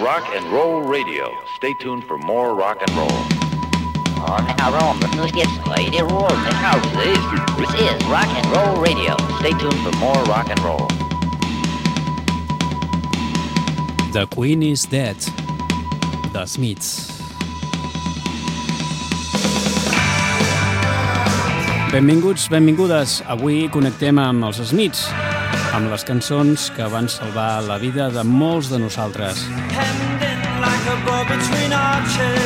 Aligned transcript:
This 0.00 0.08
is 0.08 0.14
Rock 0.14 0.34
and 0.34 0.46
Roll 0.46 0.80
Radio. 0.80 1.36
Stay 1.56 1.74
tuned 1.74 2.04
for 2.04 2.16
more 2.16 2.54
rock 2.54 2.78
and 2.80 2.90
roll. 2.96 3.10
Oh, 4.24 4.40
this 7.58 7.74
is 7.80 8.06
Rock 8.08 8.28
and 8.28 8.46
Roll 8.46 8.80
Radio. 8.80 9.14
Stay 9.40 9.50
tuned 9.50 9.76
for 9.84 9.92
more 9.98 10.24
rock 10.24 10.48
and 10.48 10.58
roll. 10.60 10.88
The 14.12 14.26
Queen 14.30 14.62
is 14.62 14.86
Dead, 14.86 15.16
The 16.32 16.46
Smiths. 16.46 17.20
Benvinguts, 21.92 22.48
benvingudes. 22.48 23.20
Avui 23.26 23.68
connectem 23.68 24.18
amb 24.18 24.44
els 24.48 24.62
Smiths, 24.70 25.10
amb 25.76 25.90
les 25.92 26.04
cançons 26.06 26.66
que 26.74 26.86
van 26.90 27.08
salvar 27.10 27.62
la 27.66 27.78
vida 27.78 28.08
de 28.10 28.24
molts 28.26 28.70
de 28.72 28.78
nosaltres. 28.82 29.44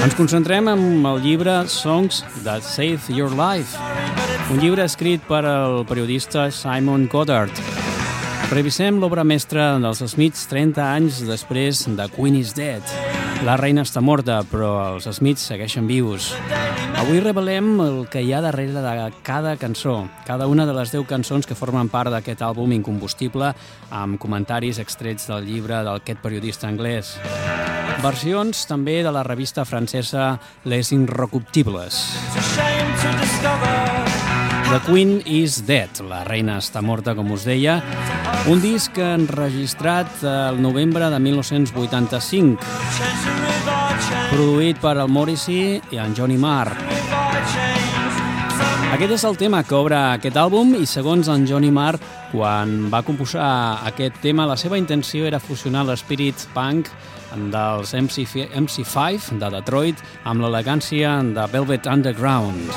Ens 0.04 0.16
concentrem 0.18 0.68
en 0.72 0.84
el 1.08 1.22
llibre 1.24 1.56
Songs 1.72 2.22
That 2.44 2.66
Save 2.66 3.14
Your 3.16 3.32
Life, 3.32 3.78
un 4.52 4.60
llibre 4.60 4.84
escrit 4.84 5.24
per 5.28 5.44
al 5.48 5.82
periodista 5.88 6.50
Simon 6.52 7.08
Goddard. 7.12 7.64
Revisem 8.52 9.00
l'obra 9.00 9.24
mestra 9.24 9.72
dels 9.80 10.04
Smiths 10.12 10.44
30 10.52 10.84
anys 10.84 11.24
després 11.24 11.86
de 11.96 12.10
Queen 12.12 12.36
is 12.42 12.52
Dead. 12.54 13.13
La 13.42 13.56
reina 13.58 13.82
està 13.82 14.00
morta, 14.00 14.38
però 14.46 14.94
els 14.94 15.08
Smiths 15.18 15.48
segueixen 15.50 15.88
vius. 15.90 16.30
Avui 17.00 17.18
revelem 17.20 17.74
el 17.82 17.96
que 18.08 18.22
hi 18.22 18.30
ha 18.32 18.40
darrere 18.44 18.80
de 18.80 19.08
cada 19.26 19.56
cançó, 19.60 20.04
cada 20.24 20.46
una 20.46 20.64
de 20.64 20.76
les 20.76 20.94
10 20.94 21.04
cançons 21.10 21.46
que 21.46 21.58
formen 21.58 21.90
part 21.92 22.12
d'aquest 22.14 22.44
àlbum 22.46 22.72
incombustible 22.78 23.50
amb 23.90 24.20
comentaris 24.22 24.78
extrets 24.78 25.26
del 25.28 25.44
llibre 25.44 25.82
d'aquest 25.84 26.22
periodista 26.22 26.70
anglès. 26.70 27.16
Versions 28.04 28.64
també 28.70 29.02
de 29.02 29.12
la 29.12 29.26
revista 29.26 29.64
francesa 29.64 30.38
Les 30.64 30.92
Inrecuptibles. 30.92 32.04
The 34.74 34.80
Queen 34.86 35.22
is 35.26 35.66
Dead, 35.66 36.00
la 36.08 36.24
reina 36.24 36.56
està 36.58 36.80
morta, 36.82 37.14
com 37.14 37.30
us 37.30 37.44
deia, 37.46 37.76
un 38.50 38.58
disc 38.64 38.98
enregistrat 38.98 40.24
el 40.26 40.58
novembre 40.60 41.12
de 41.12 41.20
1985, 41.20 42.58
produït 44.34 44.80
per 44.82 44.96
el 44.98 45.10
Morrissey 45.12 45.78
i 45.94 45.98
en 46.02 46.14
Johnny 46.16 46.36
Marr. 46.40 46.72
Aquest 48.94 49.12
és 49.16 49.24
el 49.26 49.38
tema 49.38 49.62
que 49.66 49.76
obre 49.78 49.98
aquest 49.98 50.36
àlbum 50.38 50.74
i 50.78 50.86
segons 50.86 51.28
en 51.30 51.46
Johnny 51.46 51.70
Marr, 51.74 51.98
quan 52.32 52.88
va 52.90 53.02
composar 53.06 53.86
aquest 53.90 54.18
tema, 54.22 54.46
la 54.46 54.58
seva 54.58 54.78
intenció 54.78 55.26
era 55.26 55.42
fusionar 55.42 55.84
l'espírit 55.86 56.46
punk 56.54 56.90
dels 57.50 57.94
MC, 57.94 58.46
MC5 58.54 59.38
de 59.42 59.50
Detroit 59.54 60.02
amb 60.24 60.42
l'elegància 60.42 61.18
de 61.34 61.46
Velvet 61.54 61.86
Underground. 61.90 62.74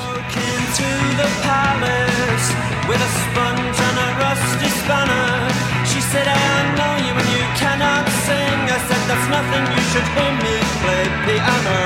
said, 6.08 6.26
I 6.26 6.74
know 6.78 6.92
you 7.04 7.12
and 7.20 7.30
you 7.36 7.44
cannot 7.60 8.08
sing. 8.24 8.58
I 8.64 8.78
said, 8.88 9.02
that's 9.08 9.26
nothing, 9.28 9.64
you 9.76 9.82
should 9.92 10.08
hear 10.16 10.32
me 10.40 10.47
play 10.82 11.04
piano. 11.26 11.80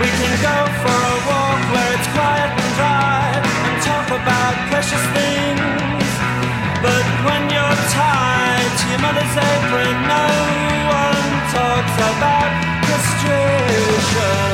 We 0.00 0.08
can 0.18 0.34
go 0.42 0.56
for 0.82 0.98
a 1.14 1.18
walk 1.28 1.60
where 1.72 1.90
it's 1.96 2.08
quiet 2.16 2.50
and 2.62 2.72
dry 2.78 3.26
and 3.66 3.76
talk 3.82 4.08
about 4.20 4.54
precious 4.70 5.04
things. 5.16 6.10
But 6.82 7.04
when 7.26 7.42
you're 7.54 7.78
tied 7.94 8.70
to 8.80 8.84
your 8.92 9.02
mother's 9.06 9.36
apron, 9.50 9.96
no 10.10 10.26
one 10.90 11.28
talks 11.54 11.96
about 12.10 12.50
frustration. 12.86 14.52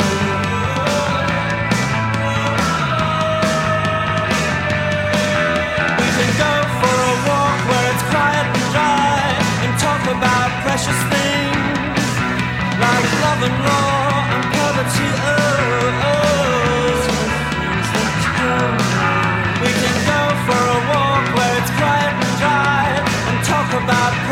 precious 10.79 11.03
things 11.11 11.48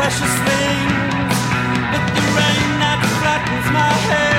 precious 0.07 0.35
things. 0.47 1.35
But 1.91 2.03
the 2.15 2.23
rain 2.37 2.69
that 2.79 2.99
flattens 3.19 3.71
my 3.73 3.91
hair. 4.07 4.36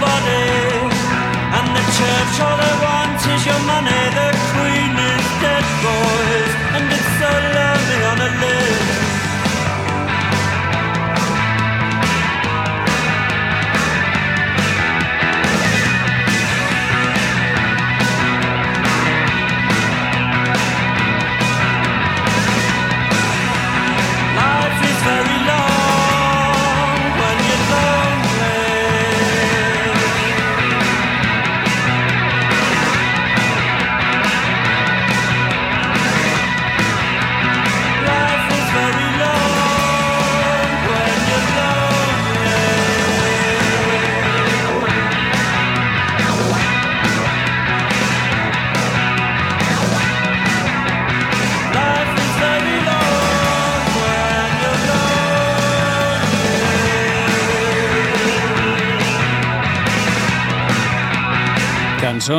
Body, 0.00 0.46
and 1.56 1.66
the 1.76 1.84
church 1.98 2.34
all 2.44 2.56
they 2.56 2.76
want 2.84 3.18
is 3.34 3.42
your 3.46 3.62
money. 3.66 4.02
The 4.18 4.28
queen 4.54 4.94
is 4.94 5.26
dead, 5.42 5.66
boys, 5.82 6.52
and 6.76 6.84
it's 6.96 7.10
so 7.20 7.30
lonely 7.56 7.87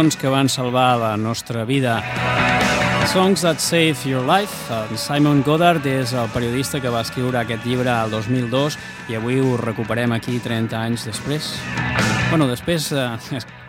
cançons 0.10 0.18
que 0.18 0.30
van 0.30 0.50
salvar 0.50 0.98
la 0.98 1.18
nostra 1.18 1.66
vida. 1.66 2.02
Songs 3.14 3.42
That 3.42 3.60
Save 3.60 3.96
Your 4.06 4.24
Life. 4.26 4.74
En 4.74 4.98
Simon 4.98 5.44
Goddard 5.44 5.86
és 5.86 6.14
el 6.14 6.30
periodista 6.34 6.80
que 6.80 6.90
va 6.90 7.02
escriure 7.02 7.38
aquest 7.40 7.66
llibre 7.66 7.90
al 7.90 8.10
2002 8.10 8.78
i 9.10 9.16
avui 9.16 9.40
ho 9.40 9.58
recuperem 9.58 10.12
aquí 10.12 10.40
30 10.40 10.78
anys 10.78 11.06
després. 11.06 11.54
bueno, 12.30 12.48
després 12.48 12.92
eh, 12.92 13.18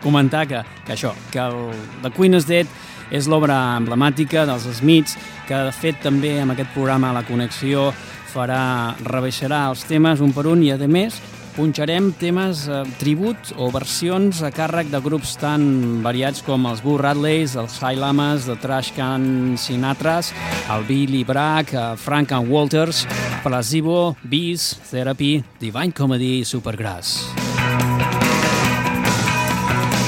comentar 0.01 0.47
que, 0.47 0.63
que 0.85 0.93
això, 0.93 1.13
que 1.31 1.39
el 1.39 1.73
The 2.01 2.11
Queen 2.11 2.33
is 2.33 2.47
Dead 2.47 2.67
és 3.11 3.27
l'obra 3.27 3.77
emblemàtica 3.77 4.45
dels 4.45 4.65
Smiths, 4.77 5.17
que 5.47 5.55
de 5.55 5.71
fet 5.71 6.01
també 6.01 6.39
amb 6.41 6.51
aquest 6.51 6.73
programa 6.73 7.13
La 7.13 7.23
Connexió 7.23 7.91
farà, 8.33 8.95
rebaixarà 9.03 9.67
els 9.69 9.83
temes 9.83 10.21
un 10.21 10.33
per 10.33 10.47
un 10.47 10.63
i 10.63 10.71
a 10.71 10.77
més 10.87 11.19
punxarem 11.55 12.11
temes 12.19 12.63
eh, 12.69 12.81
tribut 12.99 13.51
o 13.59 13.69
versions 13.73 14.41
a 14.45 14.51
càrrec 14.53 14.89
de 14.91 14.99
grups 15.03 15.33
tan 15.41 15.63
variats 16.05 16.43
com 16.45 16.65
els 16.69 16.81
Boo 16.83 16.99
Radleys, 17.01 17.55
els 17.59 17.77
High 17.81 17.99
Lamas, 17.99 18.47
The 18.47 18.55
Trash 18.61 18.91
Can 18.95 19.57
Sinatras, 19.59 20.31
el 20.71 20.85
Billy 20.89 21.23
Bragg, 21.27 21.73
eh, 21.73 21.85
Frank 21.97 22.31
and 22.37 22.51
Walters, 22.51 23.05
Placebo, 23.43 24.15
Bees, 24.23 24.75
Therapy, 24.89 25.43
Divine 25.59 25.91
Comedy 25.91 26.39
i 26.39 26.45
Supergrass. 26.45 27.19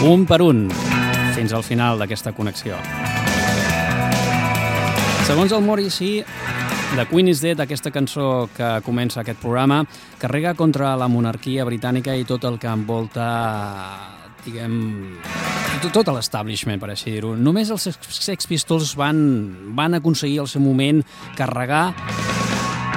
Un 0.04 0.26
per 0.28 0.42
un, 0.44 0.66
fins 1.36 1.54
al 1.56 1.64
final 1.64 2.02
d'aquesta 2.02 2.34
connexió. 2.36 2.80
Segons 5.24 5.54
el 5.56 5.64
Morrissey, 5.64 6.20
The 6.96 7.08
Queen 7.08 7.28
is 7.28 7.42
Dead, 7.42 7.58
aquesta 7.60 7.90
cançó 7.90 8.48
que 8.54 8.68
comença 8.86 9.24
aquest 9.24 9.40
programa, 9.42 9.80
carrega 10.22 10.54
contra 10.54 10.92
la 10.94 11.08
monarquia 11.10 11.66
britànica 11.66 12.14
i 12.14 12.22
tot 12.30 12.46
el 12.46 12.60
que 12.62 12.70
envolta 12.70 13.26
diguem, 14.46 14.76
tot 15.90 16.12
l'establishment, 16.14 16.78
per 16.78 16.92
així 16.94 17.16
dir-ho. 17.16 17.34
Només 17.34 17.72
els 17.74 17.90
Sex 17.98 18.46
Pistols 18.46 18.94
van, 19.00 19.18
van 19.74 19.98
aconseguir 19.98 20.44
al 20.44 20.52
seu 20.52 20.62
moment 20.62 21.02
carregar 21.40 21.88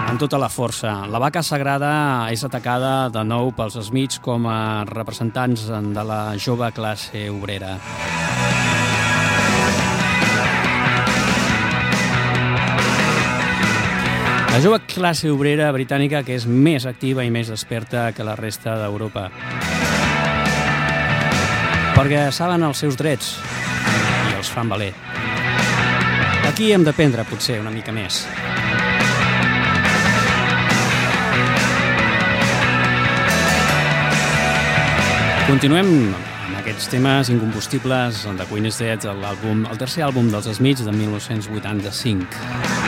amb 0.07 0.21
tota 0.21 0.37
la 0.45 0.53
força. 0.53 0.99
La 1.09 1.23
vaca 1.23 1.41
sagrada 1.41 2.29
és 2.29 2.45
atacada 2.45 3.09
de 3.09 3.25
nou 3.25 3.55
pels 3.57 3.81
Smiths 3.89 4.21
com 4.21 4.45
a 4.45 4.85
representants 4.93 5.71
de 5.71 6.05
la 6.13 6.23
jove 6.37 6.69
classe 6.77 7.31
obrera. 7.33 7.79
La 14.57 14.63
jove 14.63 14.79
classe 14.89 15.29
obrera 15.29 15.67
britànica 15.69 16.23
que 16.25 16.33
és 16.33 16.47
més 16.49 16.87
activa 16.89 17.21
i 17.27 17.29
més 17.29 17.51
desperta 17.53 18.07
que 18.17 18.25
la 18.25 18.33
resta 18.39 18.79
d'Europa. 18.81 19.27
Perquè 21.93 22.23
saben 22.33 22.65
els 22.65 22.81
seus 22.81 22.97
drets 22.97 23.35
i 23.37 24.33
els 24.33 24.49
fan 24.49 24.73
valer. 24.73 24.95
Aquí 26.49 26.71
hem 26.73 26.89
d'aprendre, 26.89 27.27
potser, 27.29 27.59
una 27.61 27.75
mica 27.75 27.93
més. 27.93 28.23
Continuem 35.51 35.93
amb 36.17 36.57
aquests 36.63 36.89
temes 36.97 37.29
incombustibles 37.37 38.25
de 38.25 38.49
Queen 38.49 38.73
is 38.73 38.81
Dead, 38.81 39.05
l'àlbum, 39.21 39.67
el 39.69 39.85
tercer 39.85 40.09
àlbum 40.09 40.33
dels 40.33 40.49
Smiths 40.57 40.89
de 40.89 40.97
1985. 40.97 42.86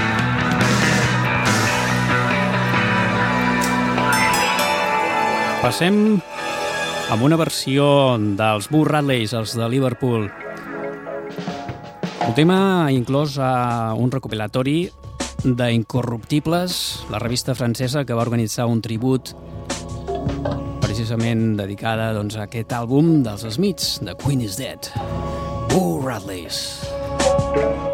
Passem 5.58 6.20
amb 7.10 7.24
una 7.26 7.36
versió 7.40 7.84
dels 8.38 8.68
Boo 8.70 8.86
Radleys, 8.86 9.32
els 9.34 9.56
de 9.58 9.66
Liverpool. 9.72 10.28
El 12.28 12.36
tema 12.36 12.58
inclòs 12.94 13.34
a 13.42 13.90
un 13.98 14.12
recopilatori 14.14 14.76
d'Incorruptibles, 15.42 16.78
la 17.10 17.18
revista 17.18 17.56
francesa 17.58 18.04
que 18.06 18.14
va 18.14 18.22
organitzar 18.22 18.68
un 18.70 18.84
tribut 18.84 19.34
precisament 20.84 21.56
dedicada 21.58 22.12
doncs, 22.14 22.38
a 22.38 22.46
aquest 22.46 22.78
àlbum 22.78 23.18
dels 23.26 23.48
Smiths, 23.58 23.98
The 24.04 24.14
Queen 24.22 24.46
is 24.46 24.62
Dead. 24.62 24.92
Boo 25.74 25.98
Radleys. 26.06 26.62
Radleys. 26.86 27.87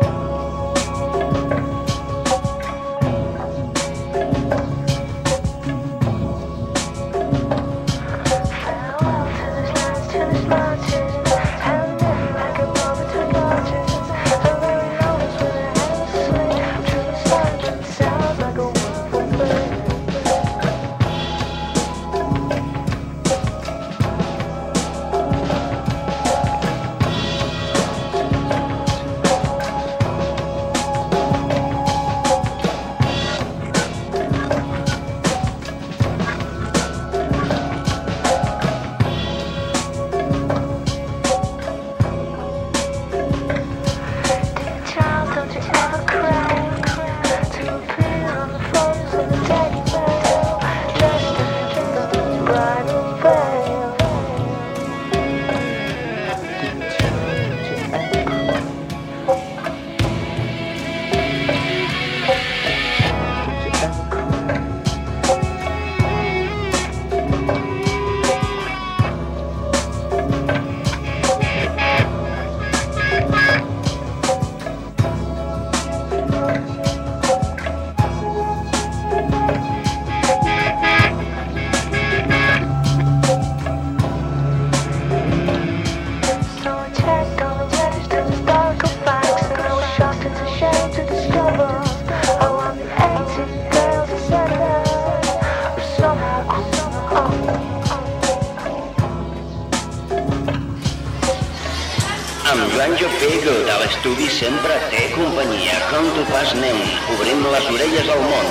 sempre 104.34 104.74
té 104.90 105.02
companyia. 105.14 105.76
Com 105.90 106.06
tu 106.16 106.24
pas, 106.30 106.54
nens, 106.58 106.94
obrim 107.14 107.42
les 107.52 107.66
orelles 107.74 108.08
al 108.14 108.22
món. 108.30 108.48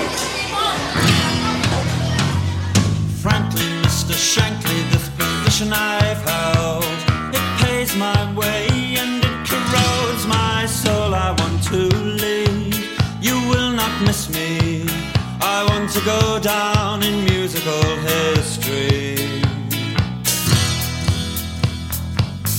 Frankly, 3.24 3.68
Mr. 3.83 4.15
Shankly, 4.15 4.80
this 4.91 5.09
position 5.19 5.73
I've 5.73 6.21
held, 6.30 6.85
it 7.37 7.45
pays 7.61 7.95
my 7.95 8.21
way 8.33 8.68
and 9.02 9.23
it 9.30 9.37
corrodes 9.49 10.25
my 10.25 10.66
soul. 10.66 11.13
I 11.13 11.31
want 11.40 11.59
to 11.71 11.81
leave, 12.23 12.80
you 13.21 13.35
will 13.49 13.71
not 13.71 13.94
miss 14.07 14.30
me. 14.30 14.87
I 15.42 15.66
want 15.69 15.90
to 15.97 16.02
go 16.06 16.40
down 16.40 17.04
in 17.04 17.25
musical 17.25 17.83
history. 18.07 19.18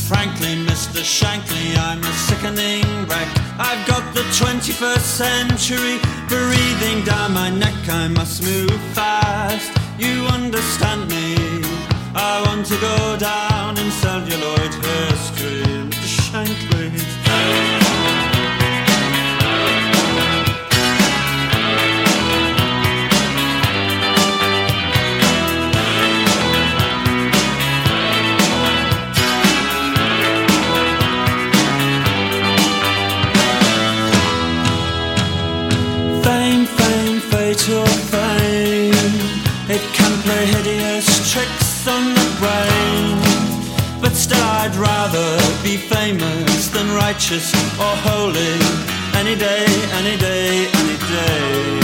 Frankly, 0.09 0.55
Mr. 0.69 1.01
Shankly, 1.03 1.77
I'm 1.79 2.01
a 2.05 2.13
I've 2.47 3.87
got 3.87 4.13
the 4.13 4.21
21st 4.37 5.01
century 5.01 5.99
breathing 6.29 7.03
down 7.05 7.33
my 7.33 7.49
neck. 7.49 7.75
I 7.89 8.09
must 8.09 8.43
move 8.43 8.71
fast. 8.93 9.73
You 9.99 10.27
understand 10.27 11.09
me? 11.09 11.37
I 12.15 12.43
want 12.47 12.67
to 12.67 12.77
go 12.77 13.17
down 13.17 13.79
in 13.79 13.91
celluloid 13.91 14.75
history. 14.75 15.89
Shankly. 16.05 17.74
Righteous 47.15 47.55
or 47.79 47.95
holy 48.09 48.55
any 49.21 49.35
day, 49.35 49.67
any 50.01 50.17
day, 50.17 50.67
any 50.81 50.99
day. 51.15 51.81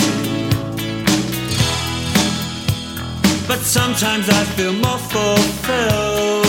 But 3.47 3.61
sometimes 3.61 4.29
I 4.29 4.43
feel 4.57 4.73
more 4.73 5.03
fulfilled 5.15 6.47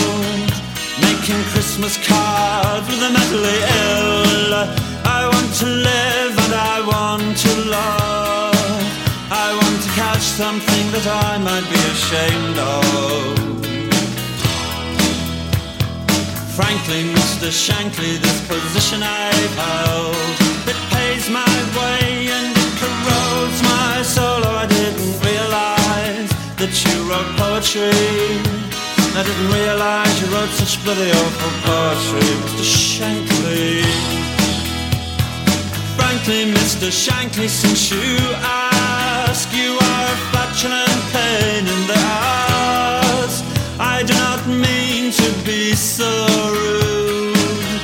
making 1.00 1.42
Christmas 1.52 1.94
cards 2.06 2.86
with 2.88 3.00
the 3.00 3.10
mentally 3.16 3.60
ill. 3.84 4.54
I 5.18 5.20
want 5.32 5.50
to 5.60 5.66
live 5.66 6.34
and 6.44 6.54
I 6.54 6.76
want 6.92 7.36
to 7.44 7.70
love. 7.70 8.21
I 9.32 9.48
want 9.56 9.80
to 9.82 9.90
catch 9.96 10.20
something 10.20 10.84
that 10.92 11.06
I 11.08 11.40
might 11.40 11.64
be 11.72 11.80
ashamed 11.96 12.58
of. 12.60 13.32
Frankly, 16.52 17.08
Mr. 17.16 17.48
Shankly, 17.48 18.20
this 18.20 18.38
position 18.44 19.00
I've 19.02 19.54
held, 19.56 20.36
it 20.68 20.76
pays 20.92 21.32
my 21.32 21.56
way 21.80 22.28
and 22.28 22.52
it 22.52 22.72
corrodes 22.76 23.60
my 23.72 24.04
soul. 24.04 24.44
Oh, 24.44 24.64
I 24.64 24.66
didn't 24.68 25.16
realize 25.24 26.28
that 26.60 26.72
you 26.84 26.94
wrote 27.08 27.30
poetry. 27.40 27.88
I 29.16 29.22
didn't 29.24 29.48
realize 29.48 30.12
you 30.20 30.28
wrote 30.28 30.52
such 30.60 30.76
bloody 30.84 31.08
awful 31.08 31.52
poetry, 31.64 32.28
Mr. 32.44 32.64
Shankly. 32.68 33.80
Frankly, 35.96 36.52
Mr. 36.52 36.92
Shankly, 36.92 37.48
since 37.48 37.90
you 37.90 38.20
ask, 39.32 39.48
you 39.54 39.72
are 39.88 40.04
a 40.04 40.18
flatulent 40.28 41.02
pain 41.14 41.64
in 41.74 41.82
the 41.86 41.96
ass. 41.96 43.34
I 43.80 44.02
do 44.02 44.12
not 44.12 44.46
mean 44.46 45.10
to 45.10 45.28
be 45.46 45.72
so 45.72 46.12
rude. 46.52 47.80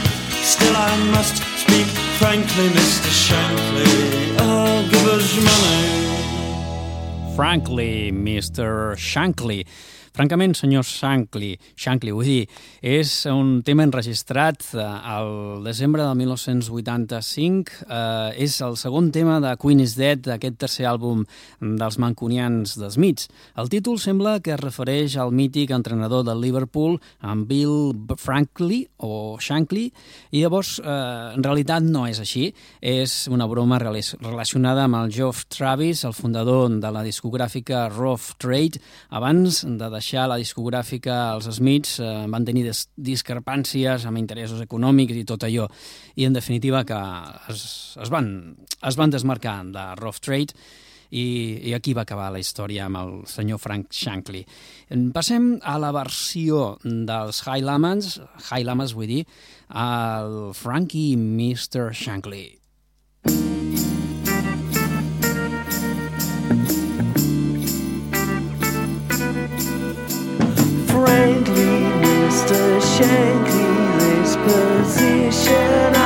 Still, 0.53 0.77
I 0.77 0.95
must 1.17 1.37
speak 1.63 1.89
frankly, 2.21 2.67
Mr. 2.79 3.11
Shankly. 3.25 3.93
Oh, 4.41 4.87
give 4.91 5.07
us 5.17 5.29
money. 5.51 5.89
Frankly, 7.35 8.13
Mr. 8.13 8.95
Shankly. 9.11 9.65
Francament, 10.19 10.57
senyor 10.59 10.83
Shankly, 10.83 11.53
Shankly, 11.79 12.11
vull 12.11 12.27
dir, 12.27 12.47
és 12.83 13.11
un 13.31 13.61
tema 13.63 13.85
enregistrat 13.87 14.65
eh, 14.75 14.83
al 14.83 15.61
desembre 15.63 16.03
del 16.03 16.17
1985. 16.19 17.85
Eh, 17.87 18.41
és 18.43 18.57
el 18.67 18.75
segon 18.81 19.13
tema 19.15 19.37
de 19.39 19.53
Queen 19.63 19.79
is 19.85 19.95
Dead, 19.95 20.27
aquest 20.35 20.57
tercer 20.59 20.89
àlbum 20.91 21.21
dels 21.63 22.01
mancunians 22.03 22.73
de 22.81 22.89
Smiths. 22.91 23.29
El 23.63 23.71
títol 23.71 24.01
sembla 24.03 24.41
que 24.43 24.57
es 24.57 24.59
refereix 24.59 25.15
al 25.23 25.31
mític 25.31 25.71
entrenador 25.77 26.27
del 26.27 26.43
Liverpool, 26.43 26.99
en 27.23 27.47
Bill 27.47 27.95
Frankly, 28.19 28.81
o 28.99 29.39
Shankly, 29.39 29.87
i 30.35 30.43
llavors, 30.43 30.81
eh, 30.83 30.99
en 31.37 31.47
realitat, 31.47 31.87
no 31.87 32.09
és 32.11 32.19
així. 32.19 32.49
És 32.83 33.29
una 33.31 33.47
broma 33.47 33.79
relacionada 33.79 34.91
amb 34.91 34.99
el 35.05 35.15
Geoff 35.15 35.47
Travis, 35.47 36.03
el 36.03 36.19
fundador 36.19 36.75
de 36.75 36.91
la 36.91 37.07
discogràfica 37.07 37.87
Rough 37.95 38.35
Trade, 38.43 38.83
abans 39.15 39.63
de 39.63 39.95
deixar 39.95 40.08
deixar 40.09 40.29
la 40.31 40.39
discogràfica 40.41 41.35
els 41.35 41.49
Smiths, 41.59 41.99
eh, 42.01 42.25
van 42.33 42.45
tenir 42.45 42.65
discrepàncies 42.97 44.07
amb 44.09 44.17
interessos 44.17 44.63
econòmics 44.65 45.15
i 45.15 45.25
tot 45.29 45.45
allò, 45.45 45.69
i 46.17 46.25
en 46.25 46.33
definitiva 46.33 46.85
que 46.85 46.99
es, 47.53 47.97
es, 48.01 48.09
van, 48.09 48.57
es 48.81 48.97
van 48.97 49.11
desmarcar 49.11 49.59
de 49.69 49.85
Rough 50.01 50.21
Trade 50.25 50.55
i, 51.11 51.61
i 51.69 51.75
aquí 51.75 51.93
va 51.93 52.07
acabar 52.07 52.31
la 52.33 52.41
història 52.41 52.87
amb 52.87 52.97
el 53.03 53.13
senyor 53.29 53.61
Frank 53.61 53.93
Shankly. 53.93 54.45
Passem 55.13 55.59
a 55.63 55.77
la 55.79 55.93
versió 55.93 56.79
dels 56.85 57.45
High 57.45 57.65
Lamas, 57.65 58.19
High 58.49 58.65
Lamas 58.65 58.97
vull 58.97 59.13
dir, 59.13 59.23
el 59.69 60.55
Frankie 60.57 61.17
Mr. 61.17 61.93
Shankly. 61.93 62.47
Frankly, 71.05 71.79
Mr. 72.03 72.81
Shankly, 72.95 73.99
this 74.01 74.37
position 74.47 75.98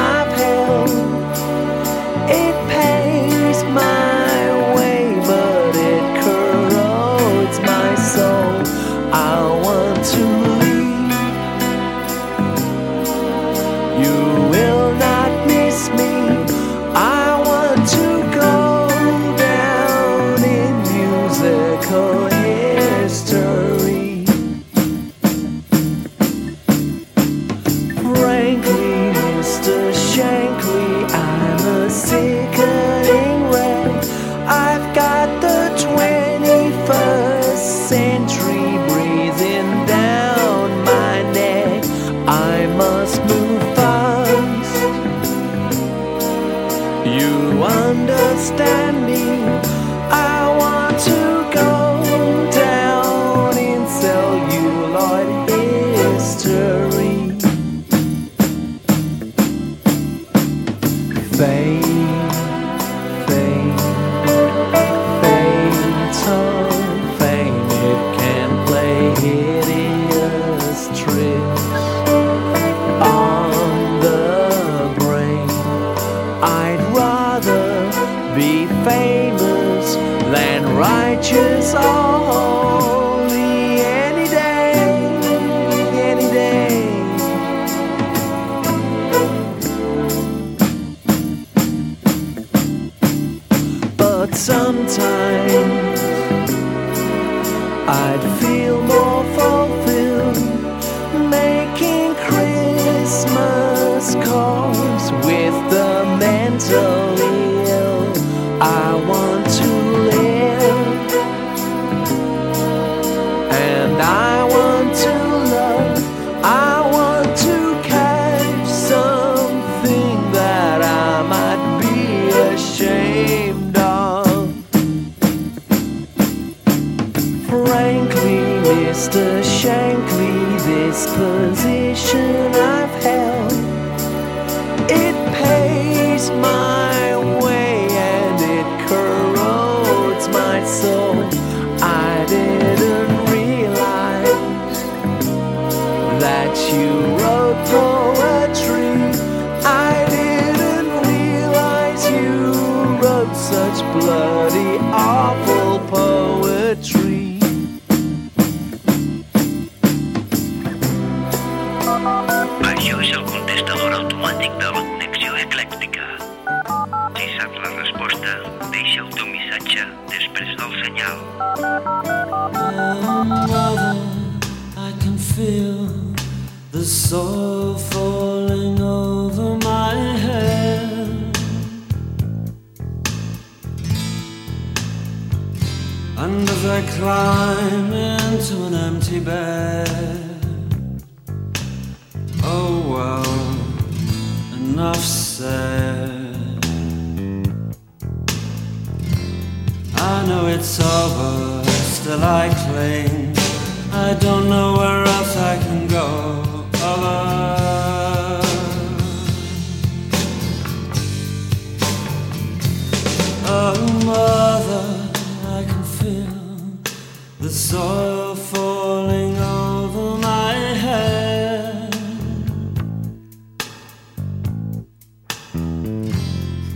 the 217.42 217.50
soil 217.50 218.36
falling 218.36 219.36
over 219.36 220.16
my 220.18 220.54
head. 220.84 221.92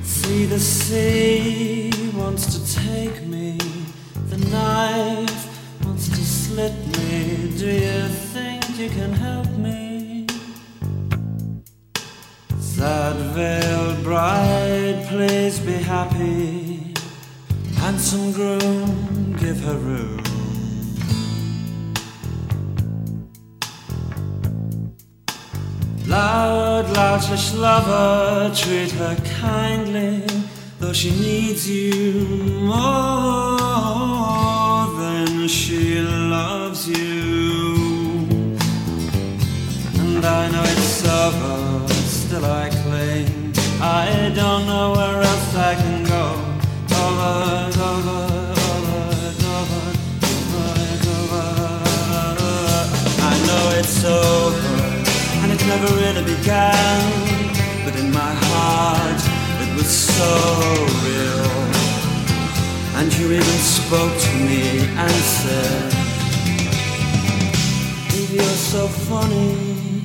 See 0.03 0.47
the 0.47 0.59
sea 0.59 1.93
wants 2.17 2.47
to 2.55 2.81
take 2.81 3.25
me, 3.29 3.59
the 4.29 4.39
knife 4.51 5.85
wants 5.85 6.09
to 6.09 6.17
slit 6.17 6.75
me. 6.99 7.53
Do 7.57 7.71
you 7.71 8.09
think 8.35 8.77
you 8.77 8.89
can 8.91 9.13
help 9.13 9.49
me? 9.51 10.27
Sad 12.59 13.17
veiled 13.37 14.03
bride, 14.03 15.07
please 15.07 15.61
be 15.61 15.75
happy. 15.75 16.93
Handsome 17.77 18.33
groom, 18.33 19.37
give 19.39 19.61
her 19.61 19.77
room. 19.77 20.26
Loud, 26.17 26.87
loutish 26.97 27.49
lover, 27.55 28.51
treat 28.55 28.91
her 28.93 29.17
kindly, 29.39 30.25
though 30.79 30.95
she 30.95 31.11
needs 31.11 31.69
you 31.69 32.25
more 32.73 33.67
than 35.01 35.47
she 35.47 36.01
loves 36.01 36.89
you. 36.89 38.27
And 40.01 40.25
I 40.25 40.51
know 40.53 40.65
it's 40.75 41.05
over, 41.07 41.87
still 42.19 42.47
I 42.47 42.71
cling. 42.81 43.53
I 43.83 44.33
don't 44.35 44.65
know 44.67 44.93
where 44.97 45.21
else 45.21 45.55
I 45.71 45.75
can 45.75 46.03
go. 46.17 46.25
Over, 47.05 47.35
over, 47.89 48.21
over, 48.71 49.01
over, 49.53 49.85
over. 51.21 51.45
I 53.31 53.33
know 53.47 53.65
it's 53.81 53.99
over, 54.03 54.56
never 55.79 55.95
really 55.97 56.25
began. 56.25 57.03
But 57.85 57.97
in 57.97 58.11
my 58.13 58.33
heart, 58.49 59.21
it 59.63 59.71
was 59.77 59.89
so 59.89 60.33
real. 61.05 61.51
And 62.99 63.13
you 63.17 63.27
even 63.33 63.59
spoke 63.79 64.15
to 64.27 64.33
me 64.49 64.65
and 65.05 65.17
said, 65.41 65.93
If 68.21 68.33
you're 68.33 68.61
so 68.75 68.87
funny, 68.89 70.03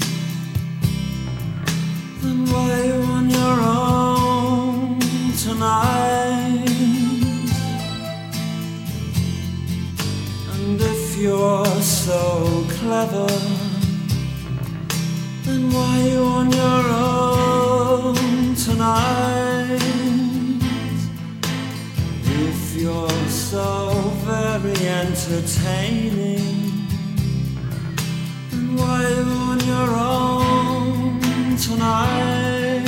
then 2.21 2.45
why 2.51 2.71
are 2.77 2.85
you 2.85 3.01
on 3.17 3.29
your 3.29 3.57
own 3.79 4.99
tonight? 5.45 6.67
And 10.53 10.81
if 10.81 11.17
you're 11.17 11.81
so 11.81 12.65
clever, 12.77 13.60
why 15.73 16.00
you 16.00 16.24
on 16.24 16.51
your 16.51 16.83
own 16.89 18.55
tonight? 18.55 19.79
If 22.24 22.75
you're 22.75 23.09
so 23.29 23.91
very 24.25 24.87
entertaining, 24.87 26.87
then 28.50 28.75
why 28.75 29.01
you 29.15 29.24
on 29.51 29.59
your 29.74 29.91
own 29.96 31.55
tonight? 31.55 32.85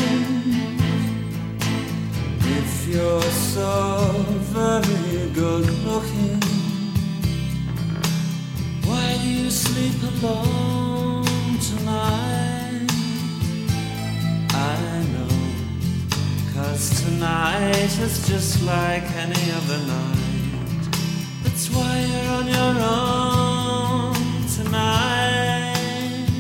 If 2.60 2.88
you're 2.88 3.32
so 3.56 3.74
very 4.58 5.30
good 5.32 5.66
looking, 5.86 6.42
why 8.86 9.18
do 9.22 9.30
you 9.30 9.50
sleep 9.50 9.96
alone 10.22 10.93
cause 16.74 16.90
tonight 17.04 17.94
is 18.00 18.28
just 18.28 18.64
like 18.64 19.04
any 19.24 19.52
other 19.52 19.78
night. 19.86 20.84
That's 21.44 21.70
why 21.70 21.94
you're 22.10 22.32
on 22.40 22.48
your 22.58 22.76
own 22.98 24.16
tonight. 24.58 26.32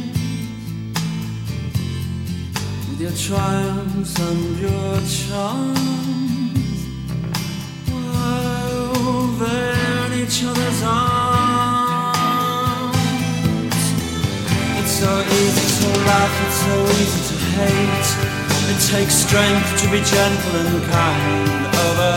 With 2.89 3.01
your 3.05 3.15
triumphs 3.25 4.13
and 4.27 4.59
your 4.65 4.93
charms, 5.17 6.79
while 7.91 9.27
they're 9.39 10.05
in 10.05 10.11
each 10.23 10.37
other's 10.49 10.81
arms. 10.83 12.13
It's 14.79 14.93
so 15.03 15.11
easy 15.39 15.67
to 15.79 15.89
laugh, 16.09 16.35
it's 16.45 16.59
so 16.65 16.75
easy 17.01 17.21
to 17.29 17.35
hate. 17.55 18.42
It 18.71 18.79
takes 18.91 19.13
strength 19.27 19.69
to 19.81 19.87
be 19.91 19.99
gentle 19.99 20.55
and 20.61 20.81
kind. 20.89 21.47
Over, 21.87 22.13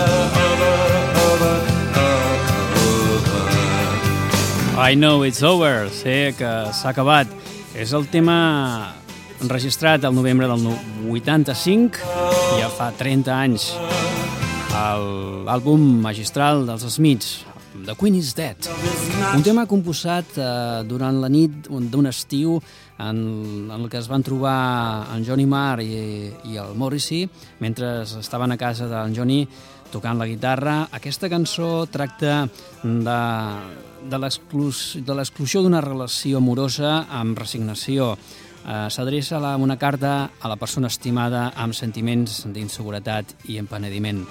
over, 0.46 0.74
over, 1.26 1.54
over. 2.86 4.78
I 4.78 4.94
know 4.94 5.22
it's 5.24 5.42
over, 5.42 5.88
sé 5.90 6.34
que 6.38 6.50
s'ha 6.72 6.90
acabat. 6.92 7.26
És 7.76 7.92
el 7.92 8.06
tema 8.08 8.94
enregistrat 9.42 10.04
el 10.04 10.14
novembre 10.16 10.46
del 10.48 10.62
no- 10.64 10.78
85, 11.12 11.98
ja 12.60 12.68
fa 12.72 12.90
30 12.96 13.32
anys, 13.36 13.70
l'àlbum 14.72 15.80
magistral 16.02 16.64
dels 16.68 16.84
Smiths, 16.94 17.44
The 17.84 17.94
Queen 17.94 18.14
is 18.16 18.34
Dead. 18.34 18.56
Un 19.34 19.42
tema 19.42 19.66
composat 19.66 20.36
eh, 20.38 20.82
durant 20.88 21.20
la 21.20 21.28
nit 21.28 21.68
d'un 21.68 22.06
estiu 22.08 22.56
en, 22.98 23.18
en 23.70 23.80
el 23.80 23.88
que 23.92 23.98
es 24.00 24.08
van 24.08 24.22
trobar 24.26 25.06
en 25.14 25.24
Johnny 25.26 25.46
Marr 25.46 25.82
i, 25.84 26.30
i 26.50 26.56
el 26.58 26.74
Morrissey 26.74 27.26
mentre 27.60 28.02
estaven 28.06 28.52
a 28.52 28.58
casa 28.58 28.88
d'en 28.90 29.14
Johnny 29.14 29.42
tocant 29.92 30.18
la 30.18 30.26
guitarra. 30.26 30.88
Aquesta 30.92 31.28
cançó 31.30 31.86
tracta 31.86 32.46
de, 32.82 33.20
de 34.10 34.18
l'exclus- 34.18 34.96
de 35.04 35.14
l'exclusió 35.14 35.62
d'una 35.62 35.80
relació 35.84 36.38
amorosa 36.42 37.04
amb 37.10 37.38
resignació. 37.38 38.16
Eh, 38.66 38.88
S'adreça 38.90 39.38
la- 39.38 39.54
una 39.56 39.76
carta 39.78 40.30
a 40.40 40.48
la 40.50 40.56
persona 40.58 40.88
estimada 40.90 41.52
amb 41.54 41.72
sentiments 41.74 42.42
d'inseguretat 42.50 43.36
i 43.46 43.58
empenediment. 43.62 44.24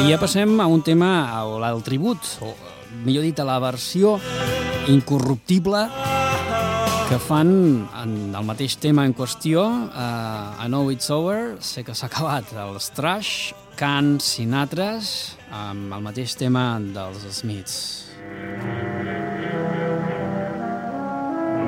I 0.00 0.08
ja 0.08 0.16
passem 0.16 0.54
a 0.60 0.64
un 0.64 0.80
tema, 0.80 1.28
al, 1.36 1.82
tribut, 1.84 2.24
o 2.40 2.54
millor 3.04 3.26
dit, 3.26 3.36
a 3.36 3.44
la 3.44 3.58
versió 3.60 4.14
incorruptible 4.88 5.82
que 7.10 7.18
fan 7.20 7.50
en 8.00 8.14
el 8.32 8.46
mateix 8.48 8.78
tema 8.80 9.04
en 9.04 9.12
qüestió, 9.12 9.66
uh, 9.90 10.64
I 10.64 10.70
Know 10.70 10.88
It's 10.94 11.10
Over, 11.12 11.58
sé 11.60 11.84
que 11.84 11.92
s'ha 11.92 12.08
acabat, 12.08 12.54
els 12.64 12.88
Trash, 12.96 13.52
Can 13.76 14.16
Sinatres, 14.24 15.36
amb 15.52 15.92
el 15.92 16.06
mateix 16.06 16.32
tema 16.40 16.64
dels 16.80 17.28
Smiths. 17.36 18.08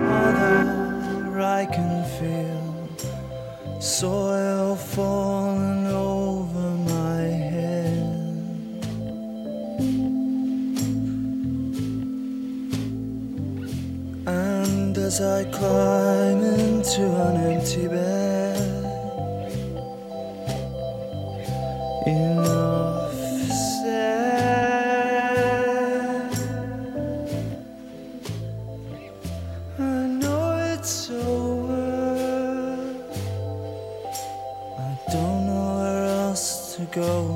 Mother, 0.09 0.65
I 1.43 1.69
can 1.69 2.01
feel 2.17 2.63
soil 3.83 4.77
falling 4.77 5.42
as 15.13 15.21
I 15.21 15.45
climb 15.51 16.43
into 16.43 17.03
an 17.03 17.37
empty 17.53 17.87
bed, 17.87 18.85
enough 22.07 23.13
said. 23.83 24.73
I 29.79 30.07
know 30.21 30.73
it's 30.73 31.11
over. 31.11 31.85
I 34.79 34.81
don't 35.13 35.47
know 35.47 35.67
where 35.77 36.05
else 36.25 36.77
to 36.77 36.83
go. 36.87 37.32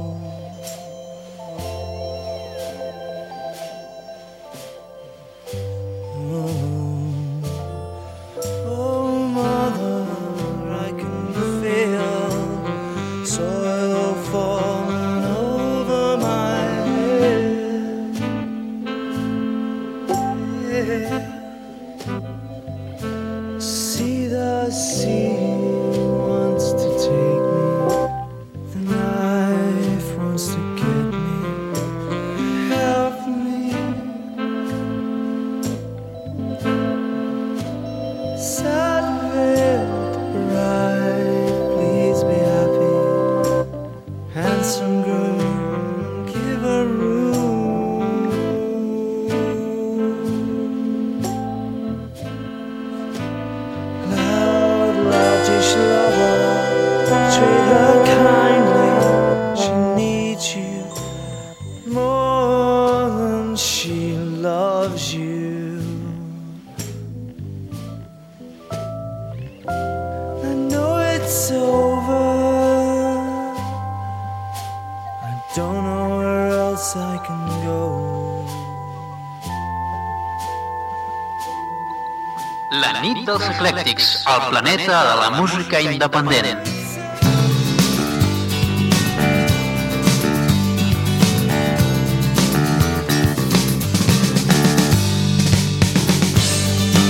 Eclèctics, 83.56 84.24
el 84.26 84.50
planeta 84.50 84.96
de 85.08 85.14
la 85.20 85.30
música 85.30 85.80
independent. 85.80 86.58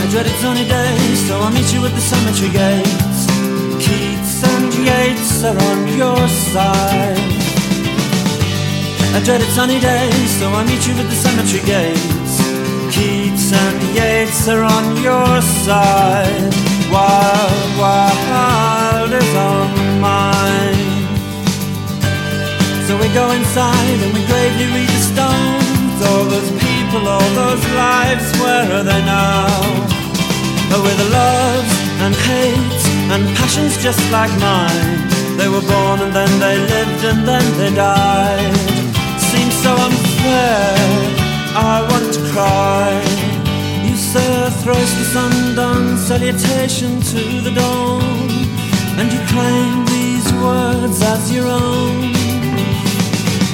I 0.03 0.09
dreaded 0.11 0.37
sunny 0.41 0.67
days, 0.69 1.27
so 1.27 1.41
I'll 1.41 1.51
meet 1.51 1.73
you 1.75 1.85
at 1.85 1.93
the 1.93 2.01
cemetery 2.01 2.51
gates. 2.51 3.21
Keats 3.85 4.45
and 4.45 4.73
Yates 4.87 5.45
are 5.45 5.59
on 5.71 5.89
your 5.99 6.29
side. 6.53 7.19
I 9.17 9.21
dreaded 9.25 9.51
sunny 9.59 9.81
days, 9.81 10.31
so 10.39 10.47
I'll 10.51 10.65
meet 10.65 10.87
you 10.87 10.95
at 10.95 11.09
the 11.11 11.17
cemetery 11.17 11.63
gates. 11.67 12.26
Keats 12.97 13.53
and 13.53 13.79
Yates 13.95 14.49
are 14.49 14.63
on 14.63 14.97
your 15.05 15.43
side. 15.65 16.53
Wild, 16.91 17.69
wild 17.77 19.13
is 19.13 19.35
on 19.37 20.01
mine. 20.01 21.05
So 22.87 22.97
we 22.97 23.09
go 23.13 23.31
inside 23.33 23.99
and 24.05 24.13
we 24.17 24.25
gravely 24.25 24.69
read 24.77 24.89
the 24.89 25.05
stones. 25.13 25.99
All 26.09 26.25
those 26.25 26.51
people, 26.65 27.03
all 27.07 27.31
those 27.43 27.65
lives, 27.77 28.27
where 28.41 28.65
are 28.77 28.83
they 28.83 29.03
now? 29.05 29.45
Oh, 30.73 30.81
with 30.83 30.97
the 30.97 31.11
loves 31.21 31.73
and 32.01 32.15
hates 32.15 32.85
and 33.13 33.23
passions 33.37 33.77
just 33.77 34.01
like 34.11 34.33
mine. 34.41 35.05
They 35.37 35.49
were 35.49 35.67
born 35.75 36.01
and 36.01 36.13
then 36.17 36.33
they 36.41 36.57
lived 36.75 37.03
and 37.05 37.29
then 37.29 37.45
they 37.61 37.73
died. 37.77 38.57
Seems 39.21 39.55
so 39.61 39.73
unfair, 39.77 41.27
I 41.59 41.85
to 42.06 42.06
cry. 42.37 42.93
You 43.87 43.97
say 43.97 44.29
a 44.45 44.51
thrice 44.61 44.95
the 45.01 45.07
undone 45.27 45.97
salutation 45.97 47.01
to 47.13 47.23
the 47.47 47.53
dawn, 47.61 48.29
and 48.99 49.07
you 49.15 49.21
claim 49.33 49.73
these 49.97 50.29
words 50.45 50.99
as 51.13 51.23
your 51.33 51.47
own. 51.47 52.13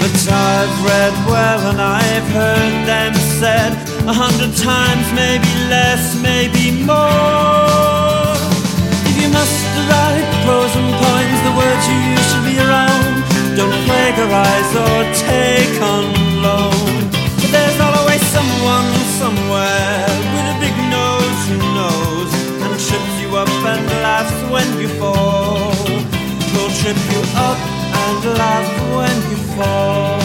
But 0.01 0.17
I've 0.51 0.77
read 0.91 1.15
well 1.31 1.63
and 1.71 1.81
I've 1.81 2.29
heard 2.39 2.75
them 2.93 3.15
said 3.41 3.73
a 4.13 4.15
hundred 4.23 4.53
times, 4.73 5.07
maybe 5.23 5.53
less, 5.75 6.05
maybe 6.29 6.65
more. 6.91 8.35
If 9.11 9.17
you 9.23 9.29
must 9.39 9.63
write 9.89 10.29
pros 10.45 10.73
and 10.81 10.91
poems, 11.03 11.41
the 11.47 11.55
words 11.61 11.83
you 11.91 11.99
use 12.15 12.27
should 12.31 12.47
be 12.51 12.57
around. 12.67 13.15
Don't 13.59 13.79
plagiarize 13.87 14.71
or 14.85 14.99
take 15.31 15.77
on 15.95 16.05
loan. 16.43 16.83
Someone 18.33 18.93
somewhere 19.21 20.07
with 20.33 20.55
a 20.55 20.59
big 20.59 20.77
nose 20.89 21.41
who 21.51 21.59
knows 21.77 22.33
and 22.65 22.73
trips 22.81 23.15
you 23.21 23.37
up 23.37 23.49
and 23.73 23.87
laughs 24.01 24.39
when 24.51 24.69
you 24.81 24.89
fall. 25.01 25.75
He'll 26.53 26.73
trip 26.81 26.97
you 27.13 27.21
up 27.37 27.61
and 28.05 28.21
laugh 28.41 28.71
when 28.97 29.17
you 29.31 29.39
fall. 29.55 30.19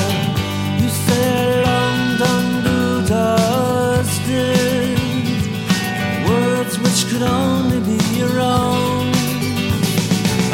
You 0.80 0.88
say 0.88 1.64
London 1.66 2.44
do 2.64 2.80
dusted 3.08 5.00
words 6.30 6.80
which 6.80 7.12
could 7.12 7.24
only 7.24 7.82
be 7.82 8.00
your 8.16 8.40
own, 8.40 9.12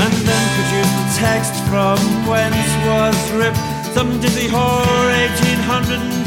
and 0.04 0.14
then 0.28 0.46
produce 0.58 0.94
the 1.00 1.08
text 1.22 1.54
from 1.70 2.00
whence 2.26 2.72
was 2.90 3.18
ripped 3.34 3.74
some 3.94 4.20
dizzy 4.20 4.48
whore 4.48 5.06
1804. 5.38 6.23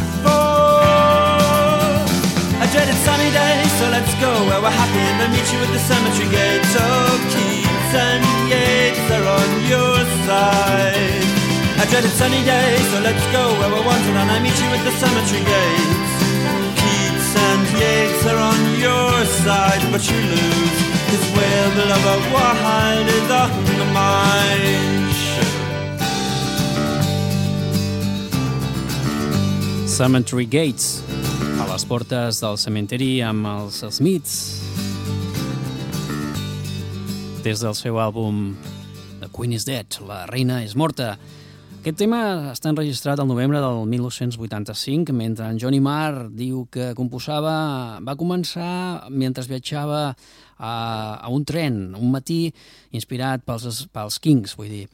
Dreaded 2.76 3.00
sunny 3.08 3.30
day, 3.32 3.64
so 3.80 3.88
let's 3.88 4.12
go 4.20 4.28
where 4.48 4.60
we're 4.60 4.68
happy 4.68 5.00
and 5.00 5.16
then 5.16 5.32
meet 5.32 5.48
you 5.48 5.58
at 5.64 5.72
the 5.72 5.80
cemetery 5.80 6.28
gate. 6.28 6.60
Oh, 6.76 7.16
Keats 7.32 7.92
and 7.96 8.24
Yates 8.52 9.06
are 9.16 9.26
on 9.32 9.50
your 9.64 9.96
side. 10.28 11.24
A 11.80 11.88
dreaded 11.88 12.12
sunny 12.20 12.44
day, 12.44 12.76
so 12.92 13.00
let's 13.00 13.24
go 13.32 13.48
where 13.56 13.72
we're 13.72 13.80
wanted 13.80 14.12
and 14.20 14.28
I 14.28 14.38
meet 14.44 14.60
you 14.60 14.68
at 14.76 14.84
the 14.84 14.92
cemetery 15.00 15.40
gates. 15.40 16.12
Keats 16.76 17.30
and 17.48 17.64
Yates 17.80 18.22
are 18.28 18.40
on 18.44 18.60
your 18.76 19.24
side, 19.40 19.80
but 19.88 20.04
you 20.04 20.20
lose. 20.36 20.78
Cause 21.08 21.26
where 21.32 21.68
the 21.80 21.84
lover 21.88 22.18
wild 22.28 23.08
is 23.08 23.30
on 23.40 23.88
mine. 23.96 25.06
Cemetery 29.88 30.44
Gates, 30.44 31.00
les 31.76 31.84
portes 31.84 32.38
del 32.40 32.54
cementeri 32.56 33.18
amb 33.20 33.44
els 33.50 33.82
Smiths. 33.92 34.36
Des 37.44 37.60
del 37.60 37.74
seu 37.76 37.98
àlbum 38.00 38.54
The 39.20 39.28
Queen 39.28 39.52
is 39.52 39.66
Dead, 39.68 39.98
La 40.08 40.22
reina 40.30 40.62
és 40.64 40.72
morta. 40.72 41.18
Aquest 41.82 41.98
tema 42.00 42.20
està 42.54 42.72
enregistrat 42.72 43.20
al 43.20 43.28
novembre 43.28 43.60
del 43.60 43.82
1985, 43.92 45.12
mentre 45.12 45.50
en 45.52 45.60
Johnny 45.60 45.82
Marr 45.84 46.30
diu 46.32 46.64
que 46.72 46.94
composava, 46.96 48.00
va 48.00 48.16
començar 48.16 49.10
mentre 49.12 49.44
viatjava 49.44 50.00
a, 50.56 50.72
a 51.20 51.28
un 51.28 51.44
tren, 51.44 51.90
un 51.92 52.08
matí, 52.14 52.54
inspirat 52.96 53.44
pels, 53.44 53.84
pels 53.92 54.16
Kings, 54.24 54.56
vull 54.56 54.72
dir. 54.72 54.86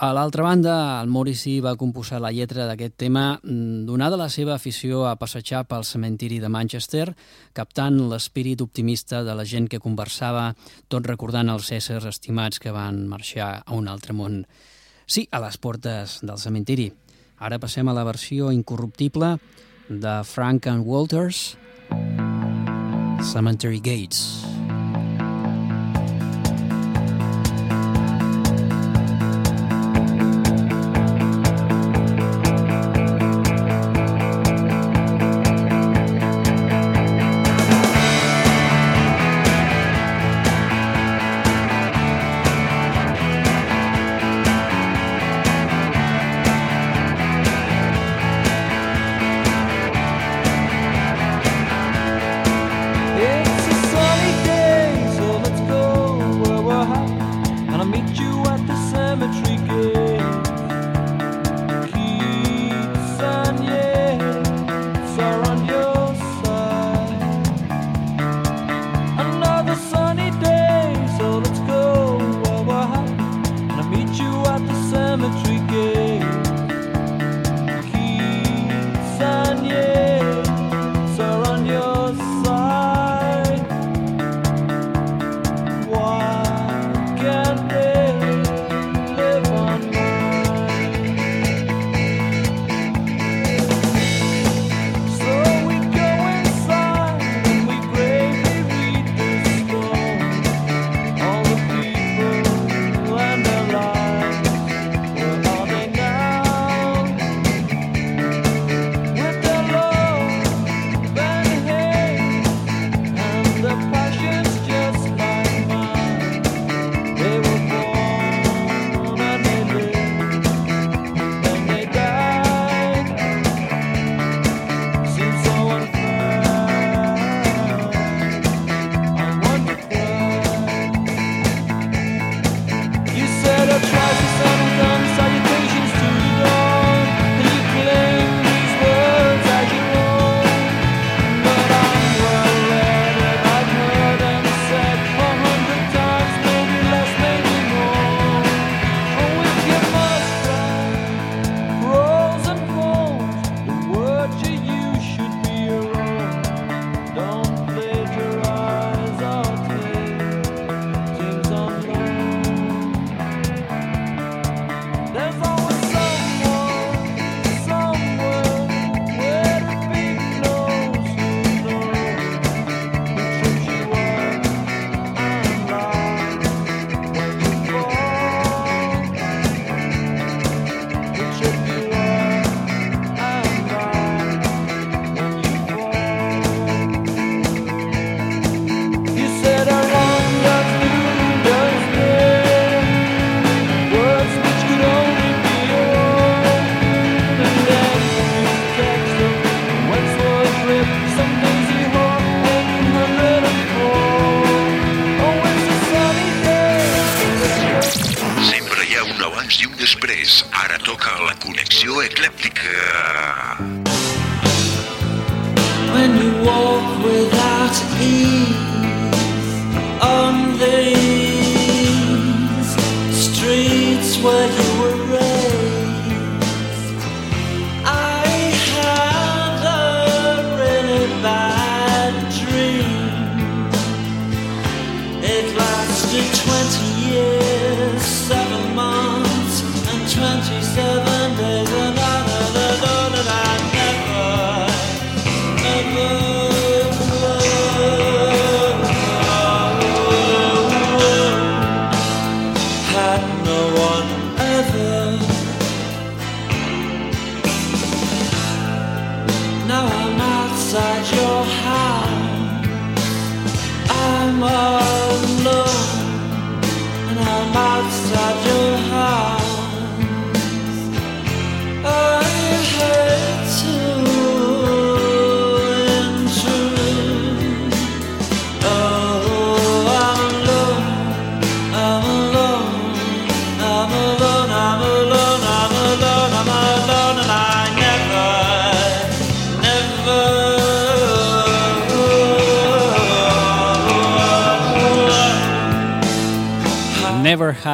A 0.00 0.14
l'altra 0.16 0.46
banda, 0.46 0.74
el 1.02 1.10
Morrissey 1.12 1.58
va 1.60 1.74
composar 1.76 2.22
la 2.24 2.30
lletra 2.32 2.64
d'aquest 2.64 2.94
tema 3.02 3.34
mm, 3.36 3.82
donada 3.84 4.16
la 4.16 4.30
seva 4.32 4.54
afició 4.54 5.02
a 5.04 5.18
passejar 5.20 5.66
pel 5.68 5.84
cementiri 5.84 6.38
de 6.40 6.48
Manchester, 6.48 7.10
captant 7.52 7.98
l'espírit 8.08 8.62
optimista 8.64 9.20
de 9.26 9.34
la 9.36 9.44
gent 9.44 9.66
que 9.68 9.82
conversava, 9.84 10.54
tot 10.88 11.04
recordant 11.04 11.52
els 11.52 11.68
éssers 11.76 12.06
estimats 12.08 12.56
que 12.64 12.72
van 12.72 13.02
marxar 13.12 13.50
a 13.60 13.76
un 13.76 13.92
altre 13.92 14.16
món. 14.16 14.46
Sí, 15.04 15.26
a 15.36 15.42
les 15.44 15.60
portes 15.60 16.22
del 16.24 16.40
cementiri. 16.40 16.88
Ara 17.36 17.60
passem 17.60 17.84
a 17.84 17.92
la 17.92 18.06
versió 18.08 18.48
incorruptible 18.56 19.34
de 19.90 20.14
Frank 20.24 20.70
and 20.72 20.88
Walters, 20.88 21.58
Cemetery 23.20 23.84
Gates. 23.84 24.40
It's 24.40 24.56
a 24.56 24.59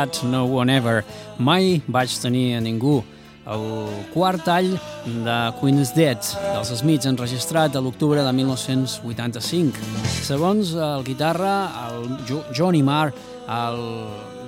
Had 0.06 0.22
No 0.28 0.44
One 0.46 0.70
Ever. 0.70 1.04
Mai 1.38 1.82
vaig 1.88 2.12
tenir 2.22 2.56
a 2.56 2.60
ningú. 2.60 3.02
El 3.46 3.86
quart 4.12 4.42
tall 4.44 4.72
de 5.06 5.36
Queen's 5.60 5.92
Dead 5.94 6.18
dels 6.52 6.72
Smiths 6.80 7.06
enregistrat 7.06 7.76
a 7.76 7.80
l'octubre 7.82 8.22
de 8.22 8.32
1985. 8.34 9.78
Segons 10.26 10.72
el 10.74 11.04
guitarra, 11.06 11.52
el 11.92 12.08
Jo- 12.26 12.42
Johnny 12.56 12.82
Marr, 12.82 13.12
el, 13.46 13.78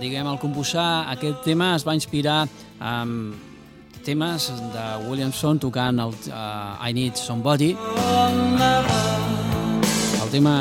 diguem, 0.01 0.27
el 0.27 0.39
composar 0.43 1.07
aquest 1.15 1.45
tema 1.47 1.77
es 1.77 1.87
va 1.87 1.95
inspirar 1.95 2.49
en 2.81 3.35
temes 4.05 4.51
de 4.75 4.87
Williamson 5.09 5.59
tocant 5.63 5.99
el 6.03 6.11
uh, 6.33 6.89
I 6.89 6.93
Need 6.97 7.15
Somebody, 7.23 7.77
el 10.23 10.31
tema 10.33 10.57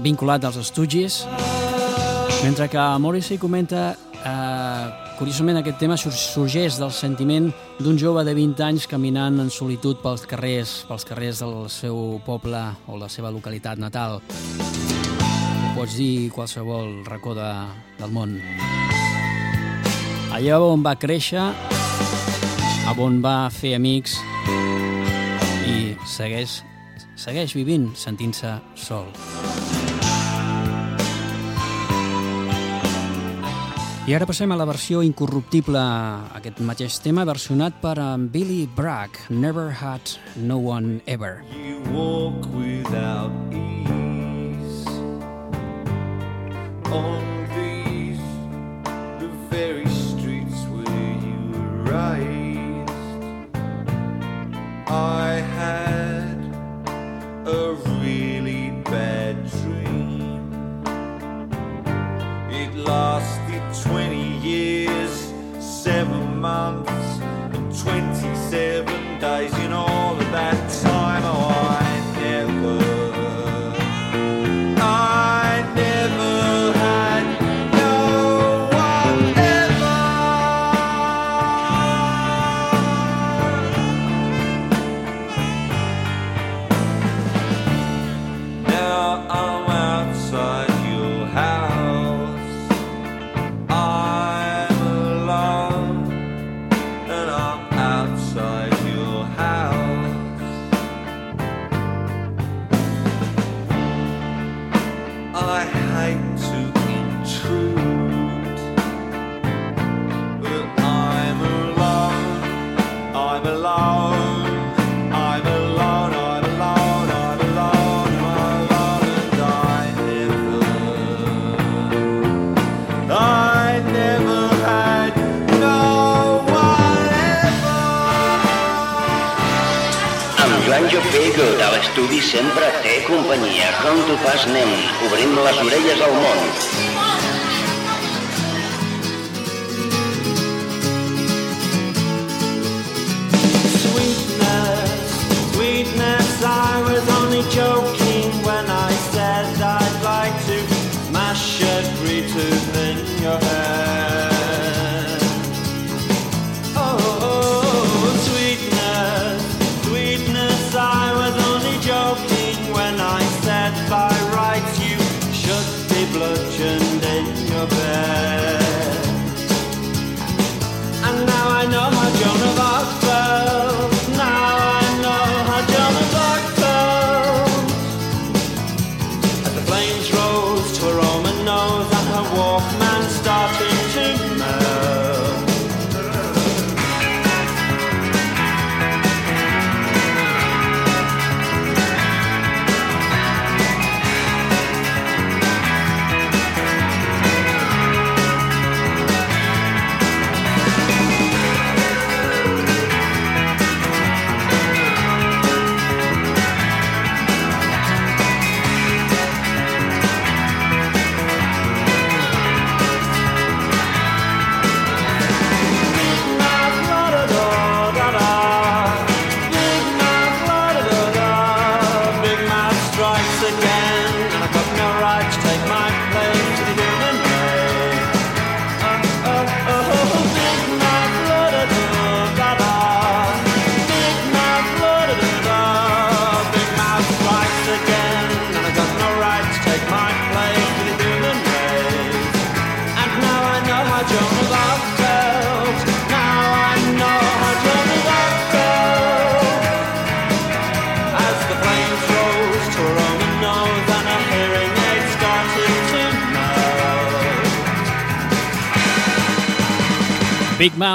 vinculat 0.00 0.44
als 0.48 0.56
Stooges, 0.70 1.26
mentre 2.42 2.68
que 2.68 2.78
Morrissey 2.98 3.38
comenta 3.38 3.96
eh, 4.24 5.14
curiosament 5.18 5.58
aquest 5.58 5.78
tema 5.80 5.96
sorgeix 5.98 6.78
del 6.78 6.92
sentiment 6.94 7.48
d'un 7.80 7.98
jove 7.98 8.24
de 8.26 8.34
20 8.36 8.62
anys 8.66 8.86
caminant 8.90 9.40
en 9.42 9.50
solitud 9.50 9.98
pels 10.02 10.26
carrers, 10.30 10.84
pels 10.88 11.06
carrers 11.08 11.42
del 11.42 11.68
seu 11.72 12.20
poble 12.26 12.60
o 12.86 12.98
la 13.00 13.08
seva 13.10 13.32
localitat 13.34 13.80
natal. 13.82 14.20
Pots 15.74 15.96
dir 15.98 16.30
qualsevol 16.34 17.02
racó 17.06 17.34
de, 17.38 17.50
del 17.98 18.14
món. 18.14 18.38
Allà 20.34 20.60
on 20.62 20.84
va 20.84 20.94
créixer, 20.98 21.42
a 21.42 22.94
on 22.98 23.18
va 23.24 23.48
fer 23.54 23.74
amics 23.78 24.18
i 25.66 25.96
segueix, 26.06 26.60
segueix 27.16 27.54
vivint 27.58 27.90
sentint-se 27.96 28.58
sol. 28.76 29.12
I 34.08 34.14
ara 34.16 34.24
passem 34.24 34.48
a 34.48 34.56
la 34.56 34.64
versió 34.64 35.02
incorruptible, 35.04 35.80
aquest 36.38 36.62
mateix 36.64 36.94
tema 37.04 37.26
versionat 37.28 37.74
per 37.82 37.98
en 38.00 38.22
Billy 38.32 38.62
Bragg, 38.64 39.18
Never 39.28 39.68
Had 39.68 40.00
No 40.34 40.56
One 40.64 41.02
Ever. 41.04 41.42
You 41.52 41.82
walk 41.92 42.46
without 42.54 43.30
ease 43.52 44.88
on 46.88 47.20
these 47.52 48.24
the 49.20 49.28
very 49.52 49.84
streets 49.84 50.64
where 50.72 51.12
you 51.28 51.52
were 51.52 51.92
raised. 51.92 52.88
I 54.88 55.44
had 55.60 56.40
a 57.44 57.76
really 58.00 58.72
bad 58.88 59.36
dream. 59.60 60.48
It 62.48 62.74
lasted 62.74 63.47
20 63.72 64.38
years, 64.38 65.32
7 65.58 66.40
months, 66.40 66.90
and 67.54 67.78
27 67.78 69.20
days. 69.20 69.52
In 69.58 69.72
all 69.72 70.07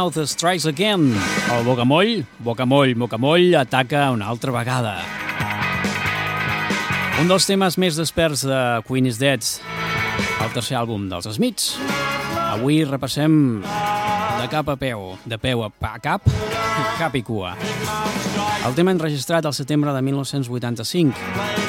Mouth 0.04 0.28
Strikes 0.28 0.66
Again. 0.66 1.16
El 1.50 1.64
Bocamoll, 1.64 2.26
Bocamoll, 2.40 2.94
Bocamoll 2.94 3.56
ataca 3.56 4.12
una 4.12 4.28
altra 4.28 4.52
vegada. 4.52 4.98
Un 7.22 7.32
dels 7.32 7.48
temes 7.48 7.78
més 7.80 7.96
desperts 7.96 8.44
de 8.44 8.60
Queen 8.84 9.08
is 9.08 9.22
Dead, 9.22 9.40
el 10.44 10.52
tercer 10.52 10.76
àlbum 10.76 11.08
dels 11.08 11.32
Smiths. 11.38 11.78
Avui 12.50 12.84
repassem 12.84 13.64
de 13.64 14.52
cap 14.52 14.76
a 14.76 14.76
peu, 14.76 15.14
de 15.24 15.40
peu 15.40 15.64
a, 15.64 15.72
cap, 16.04 16.28
cap 17.00 17.16
i 17.16 17.24
cua. 17.24 17.56
El 18.68 18.76
tema 18.76 18.92
enregistrat 18.92 19.48
al 19.48 19.56
setembre 19.56 19.96
de 19.96 20.04
1985 20.04 21.63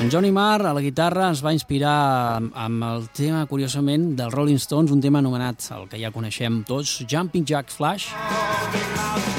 en 0.00 0.10
Johnny 0.10 0.30
Marr, 0.30 0.66
a 0.66 0.72
la 0.72 0.80
guitarra, 0.80 1.30
es 1.32 1.40
va 1.44 1.52
inspirar 1.52 2.38
amb 2.38 2.84
el 2.86 3.08
tema, 3.14 3.44
curiosament, 3.50 4.12
dels 4.18 4.34
Rolling 4.34 4.60
Stones, 4.62 4.92
un 4.94 5.00
tema 5.02 5.18
anomenat, 5.18 5.64
el 5.74 5.88
que 5.90 5.98
ja 5.98 6.12
coneixem 6.14 6.60
tots, 6.68 7.02
Jumping 7.10 7.46
Jack 7.46 7.72
Flash, 7.74 8.12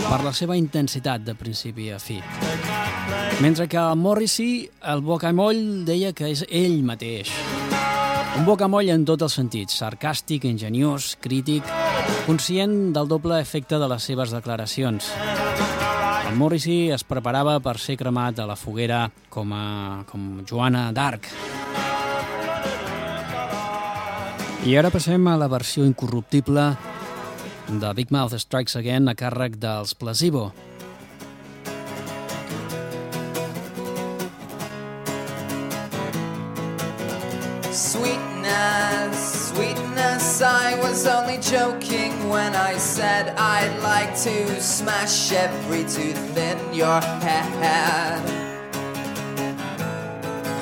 per 0.04 0.20
la 0.26 0.34
seva 0.36 0.58
intensitat 0.60 1.24
de 1.24 1.36
principi 1.40 1.90
a 1.96 2.00
fi. 2.00 2.20
Mentre 3.40 3.70
que 3.72 3.80
el 3.80 3.96
Morrissey, 3.96 4.70
el 4.92 5.02
bocamoll, 5.02 5.86
deia 5.88 6.12
que 6.12 6.28
és 6.34 6.44
ell 6.50 6.82
mateix. 6.84 7.32
Un 8.40 8.46
bocamoll 8.48 8.92
en 8.92 9.06
tots 9.08 9.30
els 9.30 9.40
sentits, 9.40 9.80
sarcàstic, 9.80 10.46
ingeniós, 10.50 11.16
crític, 11.24 11.68
conscient 12.28 12.92
del 12.96 13.08
doble 13.08 13.40
efecte 13.40 13.80
de 13.80 13.88
les 13.88 14.12
seves 14.12 14.36
declaracions. 14.36 15.14
El 16.30 16.36
Morrissey 16.38 16.92
es 16.94 17.02
preparava 17.02 17.56
per 17.58 17.80
ser 17.82 17.96
cremat 17.98 18.38
a 18.38 18.46
la 18.46 18.54
foguera 18.54 19.00
com, 19.34 19.50
a, 19.50 20.04
com 20.06 20.44
Joana 20.46 20.84
d'Arc. 20.94 21.26
I 24.70 24.76
ara 24.78 24.92
passem 24.94 25.26
a 25.26 25.34
la 25.42 25.48
versió 25.50 25.88
incorruptible 25.90 26.68
de 27.82 27.94
Big 27.98 28.14
Mouth 28.14 28.38
Strikes 28.38 28.78
Again 28.78 29.10
a 29.10 29.16
càrrec 29.18 29.58
dels 29.58 29.96
Placebo. 29.98 30.52
Sweetness, 37.74 39.29
I 40.42 40.80
was 40.80 41.06
only 41.06 41.38
joking 41.40 42.30
when 42.30 42.56
I 42.56 42.78
said 42.78 43.36
I'd 43.38 43.78
like 43.82 44.16
to 44.24 44.62
smash 44.62 45.32
every 45.34 45.84
tooth 45.84 46.38
in 46.38 46.74
your 46.74 47.02
head. 47.02 48.22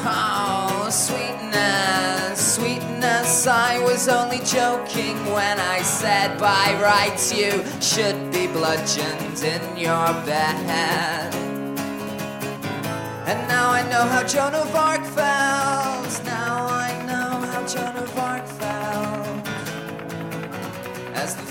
Oh, 0.04 0.88
sweetness, 0.90 2.56
sweetness, 2.56 3.46
I 3.46 3.80
was 3.84 4.08
only 4.08 4.40
joking 4.40 5.18
when 5.32 5.60
I 5.60 5.82
said 5.82 6.40
by 6.40 6.80
rights 6.82 7.32
you 7.32 7.64
should 7.82 8.32
be 8.32 8.48
bludgeoned 8.48 9.44
in 9.44 9.78
your 9.78 10.08
bed. 10.26 11.36
And 13.28 13.48
now 13.48 13.70
I 13.70 13.84
know 13.90 14.04
how 14.04 14.24
Joan 14.24 14.56
of 14.56 14.74
Arc 14.76 15.04
felt. 15.04 16.24
Now 16.26 16.67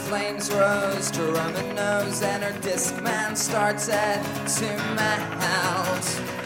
flames 0.06 0.52
rose 0.52 1.10
to 1.10 1.20
Roman 1.20 1.74
nose 1.74 2.22
and 2.22 2.44
her 2.44 2.60
disc 2.60 2.94
man 3.02 3.34
started 3.34 4.22
to 4.46 4.76
melt. 4.94 6.45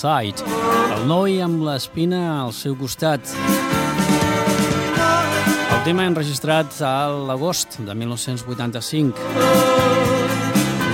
Side. 0.00 0.40
El 0.96 1.02
noi 1.10 1.42
amb 1.44 1.60
l'espina 1.66 2.20
al 2.46 2.54
seu 2.56 2.72
costat. 2.78 3.34
El 5.74 5.84
tema 5.84 6.08
enregistrat 6.08 6.80
a 6.80 6.94
l'agost 7.28 7.76
de 7.84 7.98
1985. 8.06 10.29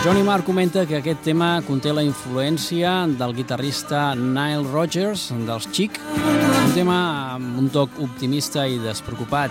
Johnny 0.06 0.22
Marr 0.22 0.44
comenta 0.44 0.86
que 0.86 1.00
aquest 1.00 1.24
tema 1.26 1.48
conté 1.66 1.90
la 1.90 2.04
influència 2.06 2.92
del 3.10 3.32
guitarrista 3.34 4.12
Nile 4.14 4.62
Rodgers, 4.70 5.32
dels 5.48 5.66
Chic, 5.74 5.98
un 6.14 6.70
tema 6.76 6.98
amb 7.32 7.58
un 7.58 7.66
toc 7.74 7.98
optimista 8.04 8.68
i 8.70 8.78
despreocupat. 8.78 9.50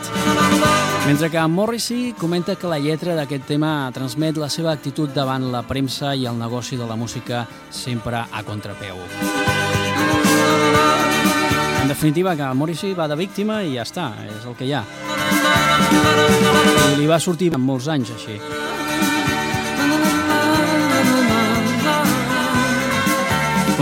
Mentre 1.10 1.28
que 1.34 1.44
Morrissey 1.52 2.14
comenta 2.16 2.56
que 2.56 2.72
la 2.72 2.80
lletra 2.80 3.18
d'aquest 3.20 3.44
tema 3.52 3.92
transmet 3.92 4.40
la 4.40 4.48
seva 4.48 4.72
actitud 4.72 5.12
davant 5.12 5.52
la 5.52 5.66
premsa 5.68 6.16
i 6.16 6.24
el 6.24 6.40
negoci 6.40 6.80
de 6.80 6.88
la 6.88 6.96
música 6.96 7.44
sempre 7.70 8.24
a 8.24 8.44
contrapeu. 8.48 9.04
En 11.82 11.92
definitiva, 11.92 12.38
que 12.40 12.54
Morrissey 12.56 12.96
va 12.96 13.10
de 13.12 13.20
víctima 13.20 13.60
i 13.60 13.76
ja 13.76 13.84
està, 13.84 14.14
és 14.24 14.48
el 14.48 14.56
que 14.56 14.72
hi 14.72 14.72
ha. 14.72 14.86
I 16.94 16.96
li 16.96 17.12
va 17.12 17.20
sortir 17.20 17.52
en 17.52 17.60
molts 17.60 17.92
anys 17.92 18.16
així. 18.16 18.40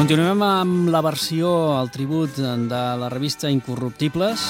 Continuem 0.04 0.42
amb 0.44 0.90
la 0.92 1.00
versió, 1.00 1.50
el 1.80 1.88
tribut 1.88 2.36
de 2.36 2.80
la 3.00 3.08
revista 3.08 3.48
Incorruptibles. 3.48 4.42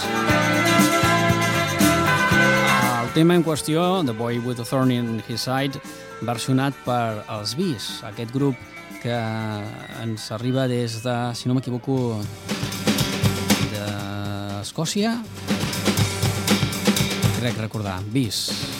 El 3.03 3.11
tema 3.13 3.37
en 3.37 3.45
qüestió, 3.45 4.01
The 4.01 4.17
Boy 4.17 4.39
with 4.39 4.63
a 4.63 4.65
Thorn 4.65 4.89
in 4.89 5.21
His 5.27 5.45
Side, 5.45 5.77
versionat 6.25 6.73
per 6.81 7.21
els 7.37 7.53
Bees, 7.53 8.01
aquest 8.09 8.33
grup 8.33 8.57
que 9.03 9.13
ens 10.01 10.31
arriba 10.33 10.65
des 10.65 11.03
de, 11.05 11.17
si 11.37 11.45
no 11.45 11.53
m'equivoco, 11.53 12.17
d'Escòcia. 13.77 15.19
Crec 17.37 17.61
recordar, 17.61 18.01
Bees. 18.09 18.47
want 18.49 18.72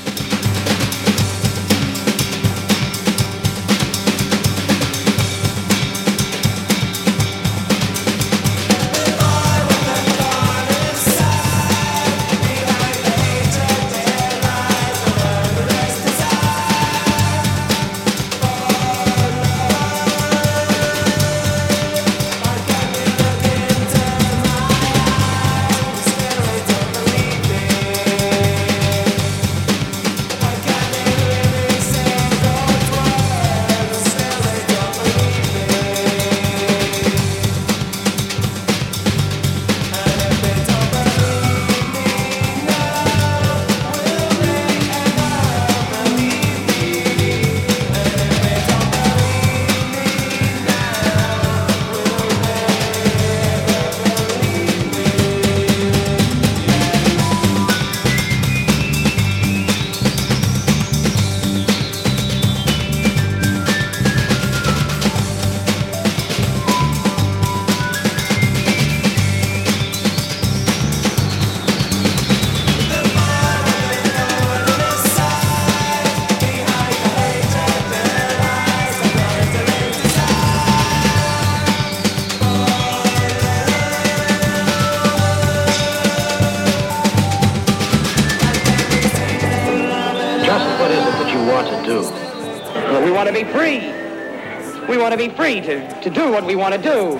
free 95.53 95.61
to, 95.61 96.01
to 96.01 96.09
do 96.09 96.31
what 96.31 96.45
we 96.45 96.55
want 96.55 96.73
to 96.73 96.81
do. 96.81 97.17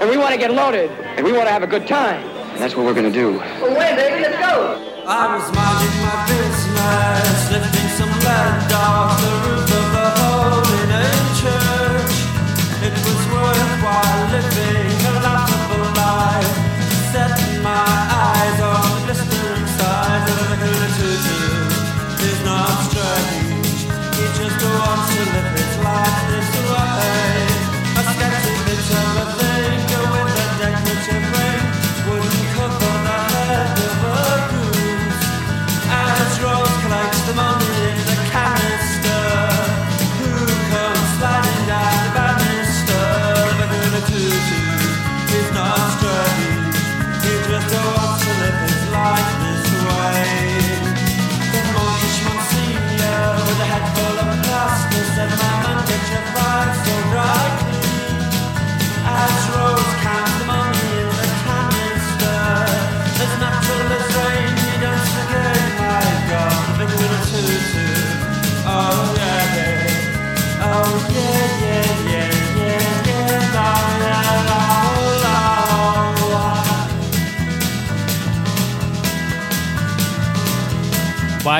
And 0.00 0.08
we 0.08 0.16
want 0.16 0.32
to 0.32 0.38
get 0.38 0.52
loaded. 0.52 0.90
And 1.16 1.24
we 1.24 1.32
want 1.32 1.46
to 1.46 1.52
have 1.52 1.62
a 1.62 1.66
good 1.66 1.86
time. 1.86 2.22
And 2.52 2.60
that's 2.60 2.74
what 2.74 2.86
we're 2.86 2.94
going 2.94 3.10
to 3.12 3.18
do. 3.18 3.38
Well, 3.60 3.76
wait, 3.76 3.96
baby, 3.96 4.22
let's 4.22 4.38
go. 4.38 4.86
I 5.06 5.36
was 5.36 5.44
minding 5.52 5.96
my 6.00 6.16
business, 6.30 7.50
lifting 7.52 7.88
some 7.98 8.12
lead 8.24 8.72
off 8.72 9.20
the 9.20 9.32
roof 9.44 9.68
of 9.80 9.86
the 9.96 10.08
Holy 10.20 10.82
Name 10.94 11.28
Church. 11.42 12.14
It 12.86 12.94
was 12.96 13.20
worthwhile 13.28 14.30
living 14.32 14.79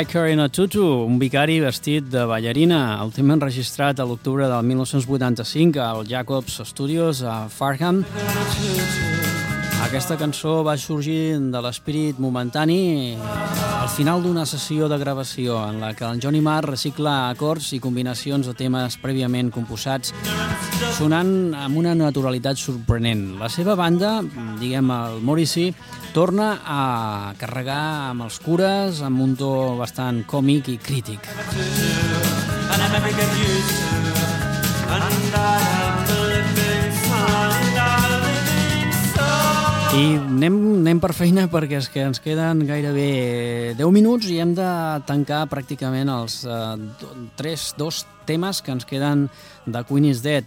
Biker 0.01 0.30
in 0.32 0.40
a 0.40 0.48
Tutu, 0.48 0.80
un 1.05 1.18
vicari 1.20 1.59
vestit 1.61 2.07
de 2.09 2.22
ballarina. 2.24 2.96
El 3.03 3.11
tema 3.12 3.34
enregistrat 3.36 3.98
a 4.01 4.07
l'octubre 4.09 4.46
del 4.48 4.64
1985 4.64 5.82
al 5.84 6.09
Jacobs 6.09 6.57
Studios 6.64 7.20
a 7.20 7.51
Farham. 7.53 7.98
Aquesta 9.84 10.16
cançó 10.16 10.62
va 10.64 10.78
sorgir 10.80 11.36
de 11.53 11.61
l'espírit 11.61 12.16
momentani 12.16 13.18
al 13.20 13.92
final 13.92 14.24
d'una 14.24 14.46
sessió 14.48 14.88
de 14.88 14.96
gravació 14.96 15.61
en 15.68 15.84
la 15.84 15.92
que 15.92 16.09
el 16.09 16.20
Johnny 16.22 16.40
Marr 16.40 16.70
recicla 16.70 17.28
acords 17.28 17.74
i 17.76 17.84
combinacions 17.84 18.48
de 18.48 18.57
temes 18.57 18.96
prèviament 19.05 19.53
composats 19.53 20.14
sonant 20.96 21.53
amb 21.53 21.76
una 21.76 21.92
naturalitat 21.92 22.57
sorprenent. 22.57 23.34
La 23.36 23.53
seva 23.53 23.76
banda, 23.76 24.22
diguem 24.61 24.96
el 24.96 25.20
Morrissey, 25.20 25.74
torna 26.12 26.48
a 26.64 26.80
carregar 27.38 27.82
amb 28.11 28.26
els 28.26 28.38
cures 28.42 29.00
amb 29.06 29.22
un 29.26 29.36
to 29.38 29.50
bastant 29.78 30.24
còmic 30.30 30.68
i 30.74 30.78
crític. 30.82 31.30
I 39.90 40.04
anem, 40.22 40.54
anem 40.80 41.00
per 41.02 41.11
feina 41.16 41.48
perquè 41.50 41.80
és 41.80 41.88
que 41.90 42.04
ens 42.06 42.20
queden 42.22 42.62
gairebé 42.68 43.74
10 43.78 43.90
minuts 43.92 44.28
i 44.30 44.38
hem 44.42 44.52
de 44.54 44.68
tancar 45.08 45.42
pràcticament 45.50 46.12
els 46.14 46.38
eh, 46.46 46.61
do- 47.02 47.11
tres, 47.40 47.72
dos 47.80 48.04
temes 48.30 48.62
que 48.62 48.70
ens 48.76 48.86
queden 48.86 49.26
de 49.66 49.82
Queen 49.90 50.06
is 50.12 50.22
Dead. 50.22 50.46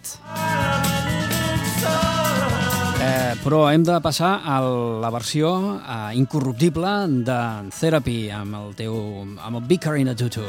Però 3.44 3.66
hem 3.68 3.82
de 3.84 3.96
passar 4.00 4.40
a 4.46 4.60
la 5.02 5.10
versió 5.12 5.50
uh, 5.76 6.10
incorruptible 6.16 6.92
de 7.26 7.38
Therapy 7.76 8.30
amb 8.32 8.56
el 8.56 8.72
teu 8.78 8.94
amb 9.22 9.58
el 9.58 9.64
Vicar 9.68 9.96
in 10.00 10.08
a 10.08 10.14
Tutu. 10.14 10.44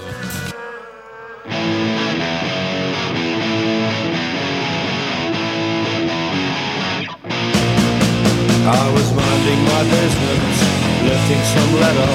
I 8.66 8.86
was 8.96 9.10
minding 9.14 9.62
my 9.70 9.84
business, 9.92 10.56
lifting 11.06 11.44
some 11.54 11.74
letter, 11.84 12.14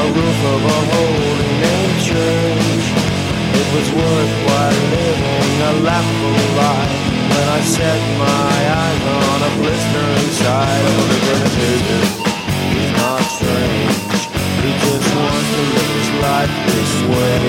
a 0.00 0.04
roof 0.16 0.40
of 0.54 0.60
a 0.64 0.78
holy 0.92 1.52
name 1.62 1.94
church. 2.08 2.86
It 3.60 3.66
was 3.74 3.86
worthwhile 4.00 4.80
living 4.96 5.62
a 5.62 5.72
laughable 5.84 6.48
life 6.56 7.15
when 7.36 7.48
I 7.48 7.60
set 7.60 8.00
my 8.16 8.56
eyes 8.80 9.02
on 9.20 9.38
a 9.48 9.52
blistering 9.60 10.30
side 10.40 10.84
of 10.96 11.04
the 11.10 11.18
grenade. 11.24 11.84
He's 12.72 12.92
not 12.96 13.22
strange, 13.36 14.20
he 14.64 14.70
just 14.84 15.08
wants 15.20 15.48
to 15.54 15.62
live 15.74 15.90
his 16.00 16.10
life 16.24 16.54
this 16.72 16.92
way. 17.12 17.44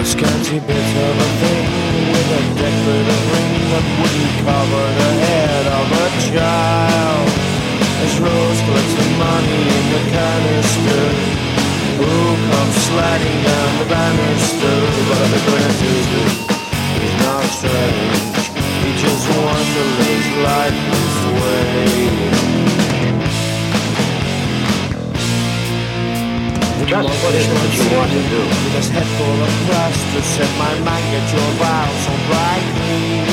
A 0.00 0.04
scanty 0.12 0.58
bit 0.68 0.90
of 1.08 1.14
a 1.26 1.30
thing 1.42 1.68
with 2.12 2.38
a 2.38 2.42
decorative 2.62 3.24
ring 3.32 3.54
that 3.72 3.86
wouldn't 4.00 4.34
cover 4.48 4.84
the 5.00 5.10
head 5.24 5.64
of 5.78 5.86
a 6.04 6.08
child. 6.32 7.28
As 8.04 8.12
Rose 8.24 8.60
collects 8.64 8.94
the 9.00 9.08
money 9.26 9.60
in 9.76 9.84
the 9.94 10.02
canister, 10.14 11.38
comes 11.98 12.27
sliding 12.88 13.38
down 13.44 13.70
the 13.78 13.86
banister? 13.92 14.74
What 15.08 15.18
are 15.20 15.30
they 15.32 15.42
gonna 15.44 15.74
do? 15.76 15.92
He's 16.96 17.16
not 17.20 17.44
strange, 17.52 18.48
he 18.84 18.90
just 18.96 19.24
wants 19.36 19.68
to 19.76 19.82
live 19.98 20.08
his 20.08 20.28
life 20.48 20.78
this 20.88 21.18
way. 21.36 22.48
Just 26.88 27.04
what 27.04 27.34
is 27.36 27.44
it 27.44 27.52
that 27.52 27.72
you 27.76 27.86
want 27.92 28.10
to 28.16 28.22
do? 28.32 28.40
With 28.40 28.80
his 28.80 28.88
head 28.88 29.08
full 29.20 29.38
of 29.44 29.52
plaster, 29.68 30.24
set 30.24 30.48
my 30.56 30.72
mind 30.80 31.04
get 31.12 31.28
your 31.36 31.50
brow 31.60 31.88
so 32.08 32.12
brightly. 32.32 33.28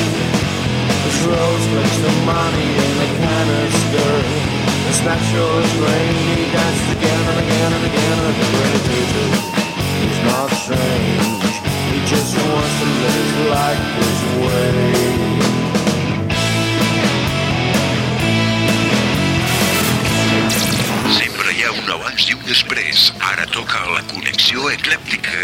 This 1.08 1.20
rose 1.24 1.66
flicks 1.72 1.98
the 2.04 2.12
money 2.28 2.68
in 2.84 2.92
the 3.00 3.10
canister. 3.24 4.75
The 4.96 5.02
snapshot 5.02 5.64
is 5.66 5.76
rain, 5.76 6.16
he 6.40 6.46
dances 6.56 6.90
again 6.96 7.24
and 7.28 7.40
again 7.44 7.72
and 7.76 7.84
again 7.84 8.16
and 8.16 8.28
again. 8.32 8.72
He's 10.00 10.20
not 10.24 10.50
strange, 10.64 11.52
he 11.92 12.00
just 12.08 12.32
wants 12.40 12.76
to 12.80 12.86
live 13.04 13.18
his 13.20 13.34
life 13.52 13.84
his 14.00 14.20
way. 14.40 14.72
Sempre 21.12 21.50
hi 21.52 21.60
ha 21.66 21.72
un 21.76 21.92
abans 21.98 22.24
i 22.30 22.34
un 22.40 22.48
després. 22.48 23.12
Ara 23.20 23.46
toca 23.52 23.84
la 23.92 24.02
connexió 24.14 24.72
eclèptica. 24.72 25.44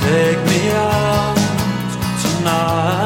Take 0.00 0.42
me 0.48 0.60
out 0.72 1.36
tonight 2.24 2.99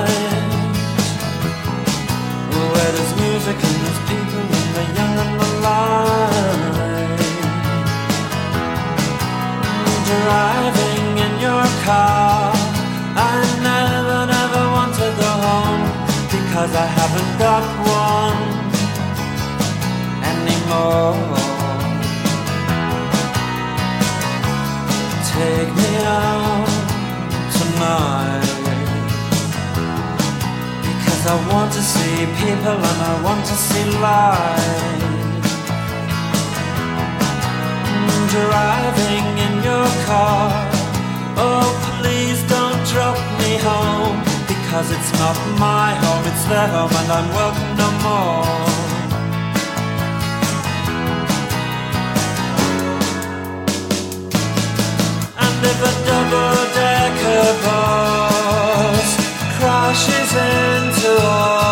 music 3.45 3.65
and 3.65 3.77
there's 3.85 4.01
people 4.09 4.41
and 4.59 4.71
the 4.75 4.85
young 4.97 5.15
and 5.23 5.33
the 5.41 5.49
light 5.65 7.19
Driving 10.09 11.07
in 11.27 11.33
your 11.41 11.67
car 11.85 12.53
I 13.17 13.35
never, 13.69 14.21
never 14.37 14.63
want 14.77 14.93
to 14.95 15.09
go 15.23 15.31
home 15.47 15.85
Because 16.35 16.73
I 16.75 16.87
haven't 16.99 17.33
got 17.39 17.65
one 18.01 18.41
anymore. 20.33 21.17
Take 25.35 25.71
me 25.77 25.97
out 26.05 26.74
to 31.75 31.83
see 31.83 32.27
people 32.39 32.79
and 32.91 33.01
I 33.03 33.15
want 33.25 33.45
to 33.45 33.55
see 33.55 33.85
light. 33.99 35.03
Driving 38.31 39.27
in 39.47 39.55
your 39.69 39.89
car. 40.07 40.51
Oh 41.37 41.67
please 42.05 42.41
don't 42.49 42.81
drop 42.93 43.19
me 43.41 43.57
home 43.59 44.23
Because 44.47 44.89
it's 44.97 45.13
not 45.19 45.37
my 45.59 45.91
home, 46.03 46.25
it's 46.31 46.45
their 46.45 46.69
home 46.69 46.95
and 47.01 47.11
I'm 47.17 47.29
welcome 47.41 47.73
no 47.83 47.89
more. 48.07 48.45
And 55.45 55.59
if 55.73 55.79
a 55.91 55.95
double-decker 56.11 57.47
bus 57.65 59.09
crashes 59.59 60.31
into 60.35 61.13
us, 61.21 61.64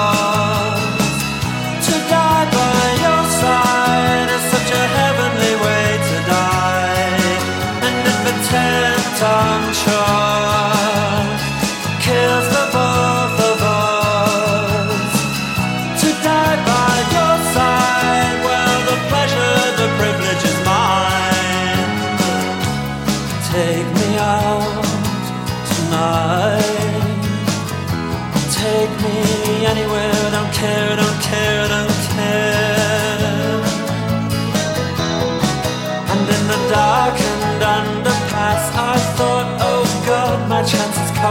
sunshine. 9.22 9.91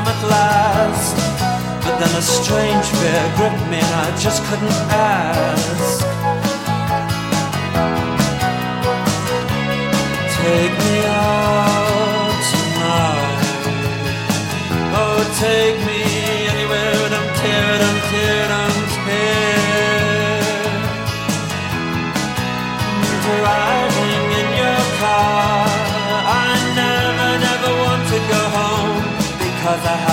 At 0.08 0.22
last. 0.30 1.16
But 1.84 1.95
then 1.99 2.14
a 2.16 2.22
strange 2.22 2.86
fear 2.99 3.24
gripped 3.38 3.66
me, 3.72 3.80
and 3.80 3.93
I 4.06 4.10
just 4.18 4.43
couldn't 4.47 4.80
ask. 4.89 6.06
Take 10.41 10.76
me 10.86 10.97
out 11.06 12.39
tonight. 12.52 13.41
Oh, 14.99 15.20
take 15.39 15.78
me 15.88 15.90
Cause 29.62 29.86
I 29.86 29.95
have 29.95 30.11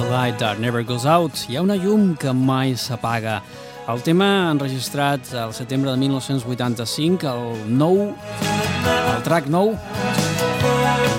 out. 0.00 0.08
There 0.08 0.08
is 0.08 0.12
a 0.12 0.16
light 0.16 0.38
that 0.38 0.60
never 0.60 0.82
goes 0.82 1.06
out. 1.06 1.46
Hi 1.48 1.56
ha 1.56 1.62
una 1.62 1.76
llum 1.76 2.16
que 2.16 2.32
mai 2.32 2.76
s'apaga. 2.76 3.42
El 3.88 4.02
tema 4.02 4.50
enregistrat 4.50 5.34
al 5.34 5.54
setembre 5.54 5.90
de 5.90 5.96
1985, 5.96 7.26
el 7.26 7.76
nou, 7.78 8.14
el 9.16 9.22
track 9.22 9.46
nou 9.46 9.76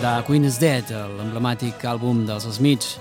de 0.01 0.23
Queen 0.27 0.45
is 0.45 0.59
Dead, 0.59 0.83
l'emblemàtic 0.91 1.85
àlbum 1.85 2.25
dels 2.27 2.43
Smiths. 2.57 2.99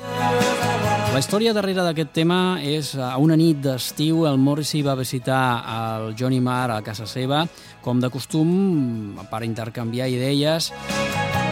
La 1.12 1.18
història 1.18 1.52
darrere 1.52 1.82
d'aquest 1.82 2.12
tema 2.12 2.60
és 2.62 2.94
a 2.94 3.16
una 3.18 3.36
nit 3.36 3.58
d'estiu 3.64 4.26
el 4.26 4.38
Morrissey 4.38 4.82
va 4.82 4.94
visitar 4.94 5.64
el 5.66 6.14
Johnny 6.14 6.40
Marr 6.40 6.76
a 6.76 6.82
casa 6.82 7.06
seva, 7.06 7.46
com 7.82 8.00
de 8.00 8.10
costum, 8.10 9.18
per 9.30 9.42
intercanviar 9.44 10.08
idees. 10.08 10.72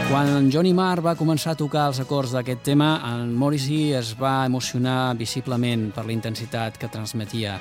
Quan 0.09 0.29
en 0.29 0.51
Johnny 0.53 0.75
Marr 0.77 1.01
va 1.03 1.15
començar 1.17 1.55
a 1.55 1.59
tocar 1.59 1.87
els 1.89 1.99
acords 2.03 2.35
d'aquest 2.37 2.61
tema, 2.67 2.99
en 3.09 3.33
Morrissey 3.41 3.95
es 3.97 4.13
va 4.19 4.45
emocionar 4.47 5.15
visiblement 5.17 5.89
per 5.97 6.05
la 6.05 6.13
intensitat 6.13 6.77
que 6.79 6.91
transmetia. 6.93 7.57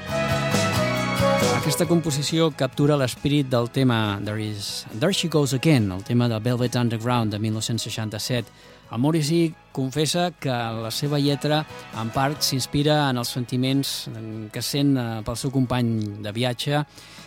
Aquesta 1.56 1.88
composició 1.88 2.50
captura 2.60 2.98
l'espírit 3.00 3.48
del 3.48 3.70
tema 3.72 4.20
There, 4.26 4.44
is, 4.44 4.86
There 5.00 5.16
She 5.16 5.30
Goes 5.32 5.54
Again, 5.56 5.92
el 5.96 6.04
tema 6.04 6.28
de 6.28 6.40
Velvet 6.44 6.76
Underground 6.76 7.32
de 7.32 7.40
1967, 7.40 8.52
el 8.92 9.00
Morrissey 9.00 9.54
confessa 9.72 10.32
que 10.38 10.52
la 10.52 10.92
seva 10.92 11.18
lletra 11.18 11.64
en 11.98 12.12
part 12.14 12.44
s'inspira 12.44 13.08
en 13.10 13.18
els 13.18 13.32
sentiments 13.32 13.94
que 14.54 14.62
sent 14.62 14.98
eh, 15.00 15.08
pel 15.26 15.40
seu 15.40 15.50
company 15.56 15.96
de 16.22 16.36
viatge 16.36 16.84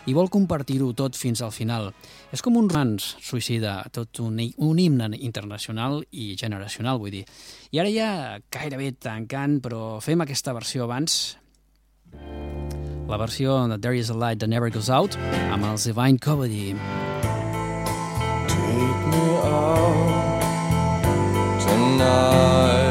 i 0.07 0.15
vol 0.15 0.31
compartir-ho 0.33 0.93
tot 0.97 1.19
fins 1.19 1.43
al 1.43 1.53
final. 1.55 1.91
És 2.35 2.43
com 2.45 2.57
un 2.59 2.69
romans 2.71 3.17
suïcida, 3.23 3.79
tot 3.95 4.21
un, 4.23 4.39
un 4.41 4.79
himne 4.79 5.11
internacional 5.19 6.03
i 6.13 6.35
generacional, 6.39 7.01
vull 7.03 7.15
dir. 7.19 7.25
I 7.75 7.83
ara 7.83 7.91
ja 7.93 8.11
gairebé 8.53 8.93
tancant, 9.03 9.61
però 9.65 9.99
fem 10.05 10.23
aquesta 10.23 10.55
versió 10.57 10.87
abans. 10.87 11.37
La 13.07 13.19
versió 13.19 13.69
de 13.69 13.79
There 13.79 13.99
is 13.99 14.11
a 14.11 14.15
Light 14.15 14.41
That 14.41 14.51
Never 14.51 14.71
Goes 14.71 14.91
Out 14.91 15.17
amb 15.51 15.65
els 15.65 15.87
Divine 15.87 16.19
Comedy. 16.19 16.75
Take 18.49 19.07
me 19.13 19.27
out 19.47 20.03
tonight 21.63 22.86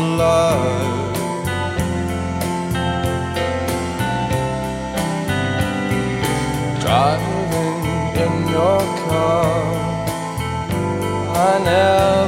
alive 0.00 1.18
Driving 6.82 7.84
in 8.24 8.34
your 8.56 8.80
car 9.04 9.50
I 11.48 11.52
never, 11.68 12.19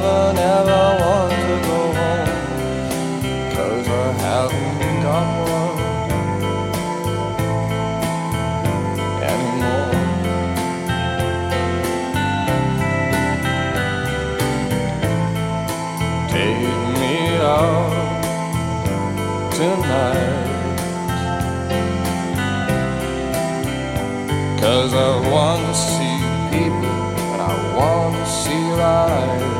Cause 24.63 24.93
I 24.93 25.11
want 25.29 25.61
to 25.67 25.73
see 25.73 26.17
people 26.51 26.97
and 27.33 27.41
I 27.41 27.53
want 27.77 28.15
to 28.15 28.25
see 28.41 28.65
lights. 28.81 29.53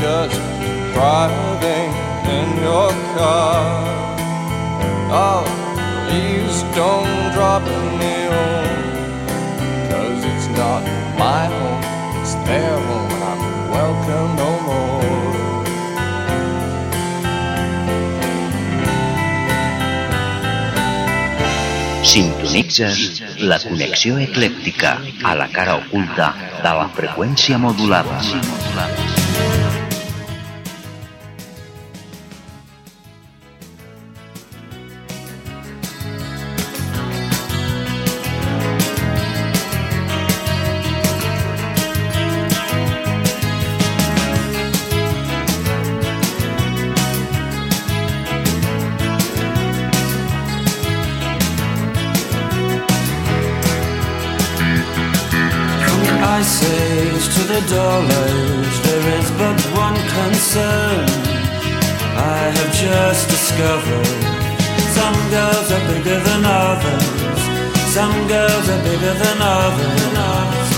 Just 0.00 0.40
driving 0.94 1.92
in 2.38 2.48
your 2.62 2.90
car. 3.16 3.62
Oh, 5.26 5.44
please 6.08 6.56
don't 6.74 7.32
drop 7.32 7.62
home. 7.62 8.00
Cause 9.90 10.20
it's 10.30 10.48
not 10.58 10.82
my 11.18 11.46
home, 11.46 11.84
it's 12.20 12.34
their 12.46 12.76
home, 12.86 13.10
and 13.16 13.24
I'm 13.24 13.42
welcome 13.70 14.43
Sintonitzes 22.14 23.22
la 23.50 23.56
connexió 23.58 24.20
eclèctica 24.22 24.92
a 25.30 25.32
la 25.40 25.48
cara 25.56 25.74
oculta 25.80 26.28
de 26.62 26.74
la 26.78 26.86
freqüència 27.00 27.58
modulada. 27.64 28.22
The 57.54 57.60
dull 57.70 58.02
age, 58.02 58.76
there 58.82 59.06
is 59.18 59.30
but 59.38 59.58
one 59.78 59.98
concern. 60.18 61.06
I 62.18 62.50
have 62.56 62.72
just 62.74 63.28
discovered 63.30 64.10
some 64.98 65.18
girls 65.30 65.68
are 65.76 65.84
bigger 65.92 66.18
than 66.28 66.42
others. 66.44 67.40
Some 67.94 68.16
girls 68.26 68.66
are 68.74 68.82
bigger 68.82 69.14
than 69.22 69.38
others. 69.38 70.68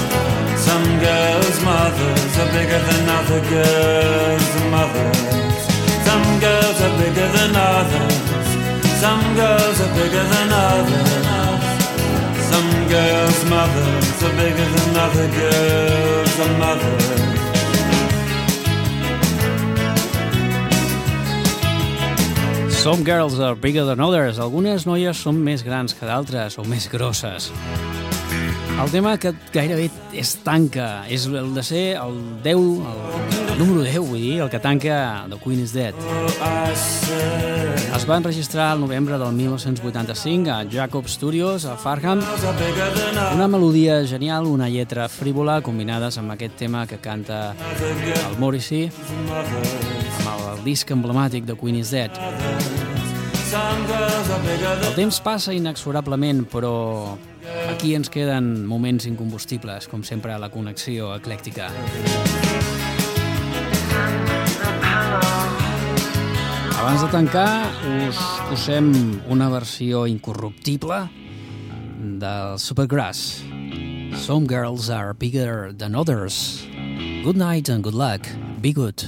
Some 0.68 0.86
girls' 1.00 1.60
mothers 1.64 2.32
are 2.42 2.50
bigger 2.56 2.80
than 2.88 3.04
other 3.18 3.40
girls' 3.54 4.54
mothers. 4.74 5.20
Some 6.08 6.26
girls 6.44 6.78
are 6.86 6.94
bigger 7.00 7.28
than 7.36 7.52
others. 7.56 8.48
Some 9.04 9.24
girls 9.40 9.76
are 9.84 9.92
bigger 10.00 10.24
than 10.34 10.48
others. 10.52 11.55
Girls' 12.88 13.44
mothers 13.50 14.22
are 14.22 14.36
bigger 14.36 14.68
than 14.76 14.96
other 14.96 15.28
girls' 15.38 16.38
mothers. 16.58 17.06
Some 22.86 23.02
girls 23.02 23.40
are 23.40 23.56
bigger 23.56 23.84
than 23.84 24.00
others. 24.00 24.38
Algunes 24.38 24.86
noies 24.86 25.18
són 25.18 25.42
més 25.42 25.64
grans 25.66 25.96
que 25.98 26.06
d'altres 26.06 26.58
o 26.62 26.64
més 26.70 26.86
grosses. 26.92 27.50
El 28.76 28.92
tema 28.92 29.16
que 29.18 29.34
gairebé 29.50 29.88
es 30.14 30.36
tanca 30.46 31.02
és 31.10 31.26
el 31.26 31.50
de 31.56 31.66
ser 31.66 31.84
el 31.98 32.14
10, 32.44 33.35
el 33.56 33.66
número 33.66 33.82
10, 33.82 33.98
vull 34.04 34.20
dir, 34.20 34.40
el 34.44 34.50
que 34.52 34.58
tanca 34.60 35.24
The 35.30 35.38
Queen 35.40 35.62
is 35.62 35.72
Dead. 35.72 35.94
Es 37.96 38.04
va 38.04 38.18
enregistrar 38.18 38.74
el 38.74 38.82
novembre 38.82 39.16
del 39.16 39.32
1985 39.32 40.50
a 40.50 40.66
Jacob 40.70 41.08
Studios, 41.08 41.64
a 41.64 41.76
Farham. 41.76 42.20
Una 43.34 43.48
melodia 43.48 44.04
genial, 44.06 44.44
una 44.46 44.68
lletra 44.68 45.08
frívola, 45.08 45.62
combinades 45.62 46.18
amb 46.18 46.34
aquest 46.34 46.56
tema 46.56 46.86
que 46.86 46.98
canta 47.00 47.54
el 48.28 48.36
Morrissey, 48.38 48.90
amb 50.26 50.50
el 50.52 50.64
disc 50.64 50.92
emblemàtic 50.92 51.48
de 51.48 51.56
Queen 51.56 51.80
is 51.80 51.94
Dead. 51.96 52.12
El 54.84 54.92
temps 54.98 55.22
passa 55.24 55.56
inexorablement, 55.56 56.44
però 56.52 57.16
aquí 57.72 57.94
ens 57.96 58.12
queden 58.12 58.66
moments 58.68 59.08
incombustibles, 59.08 59.88
com 59.88 60.04
sempre 60.04 60.36
a 60.36 60.38
la 60.42 60.52
connexió 60.52 61.14
eclèctica. 61.16 61.72
Abans 66.86 67.02
de 67.02 67.08
tancar, 67.10 67.66
us 68.06 68.18
posem 68.46 68.92
una 69.26 69.48
versió 69.50 70.04
incorruptible 70.06 71.00
del 72.22 72.60
Supergrass. 72.62 73.42
Some 74.22 74.46
girls 74.46 74.86
are 74.88 75.12
bigger 75.12 75.72
than 75.72 75.96
others. 75.96 76.62
Good 77.24 77.42
night 77.42 77.68
and 77.68 77.82
good 77.82 77.98
luck. 77.98 78.30
Be 78.62 78.72
good. 78.72 79.02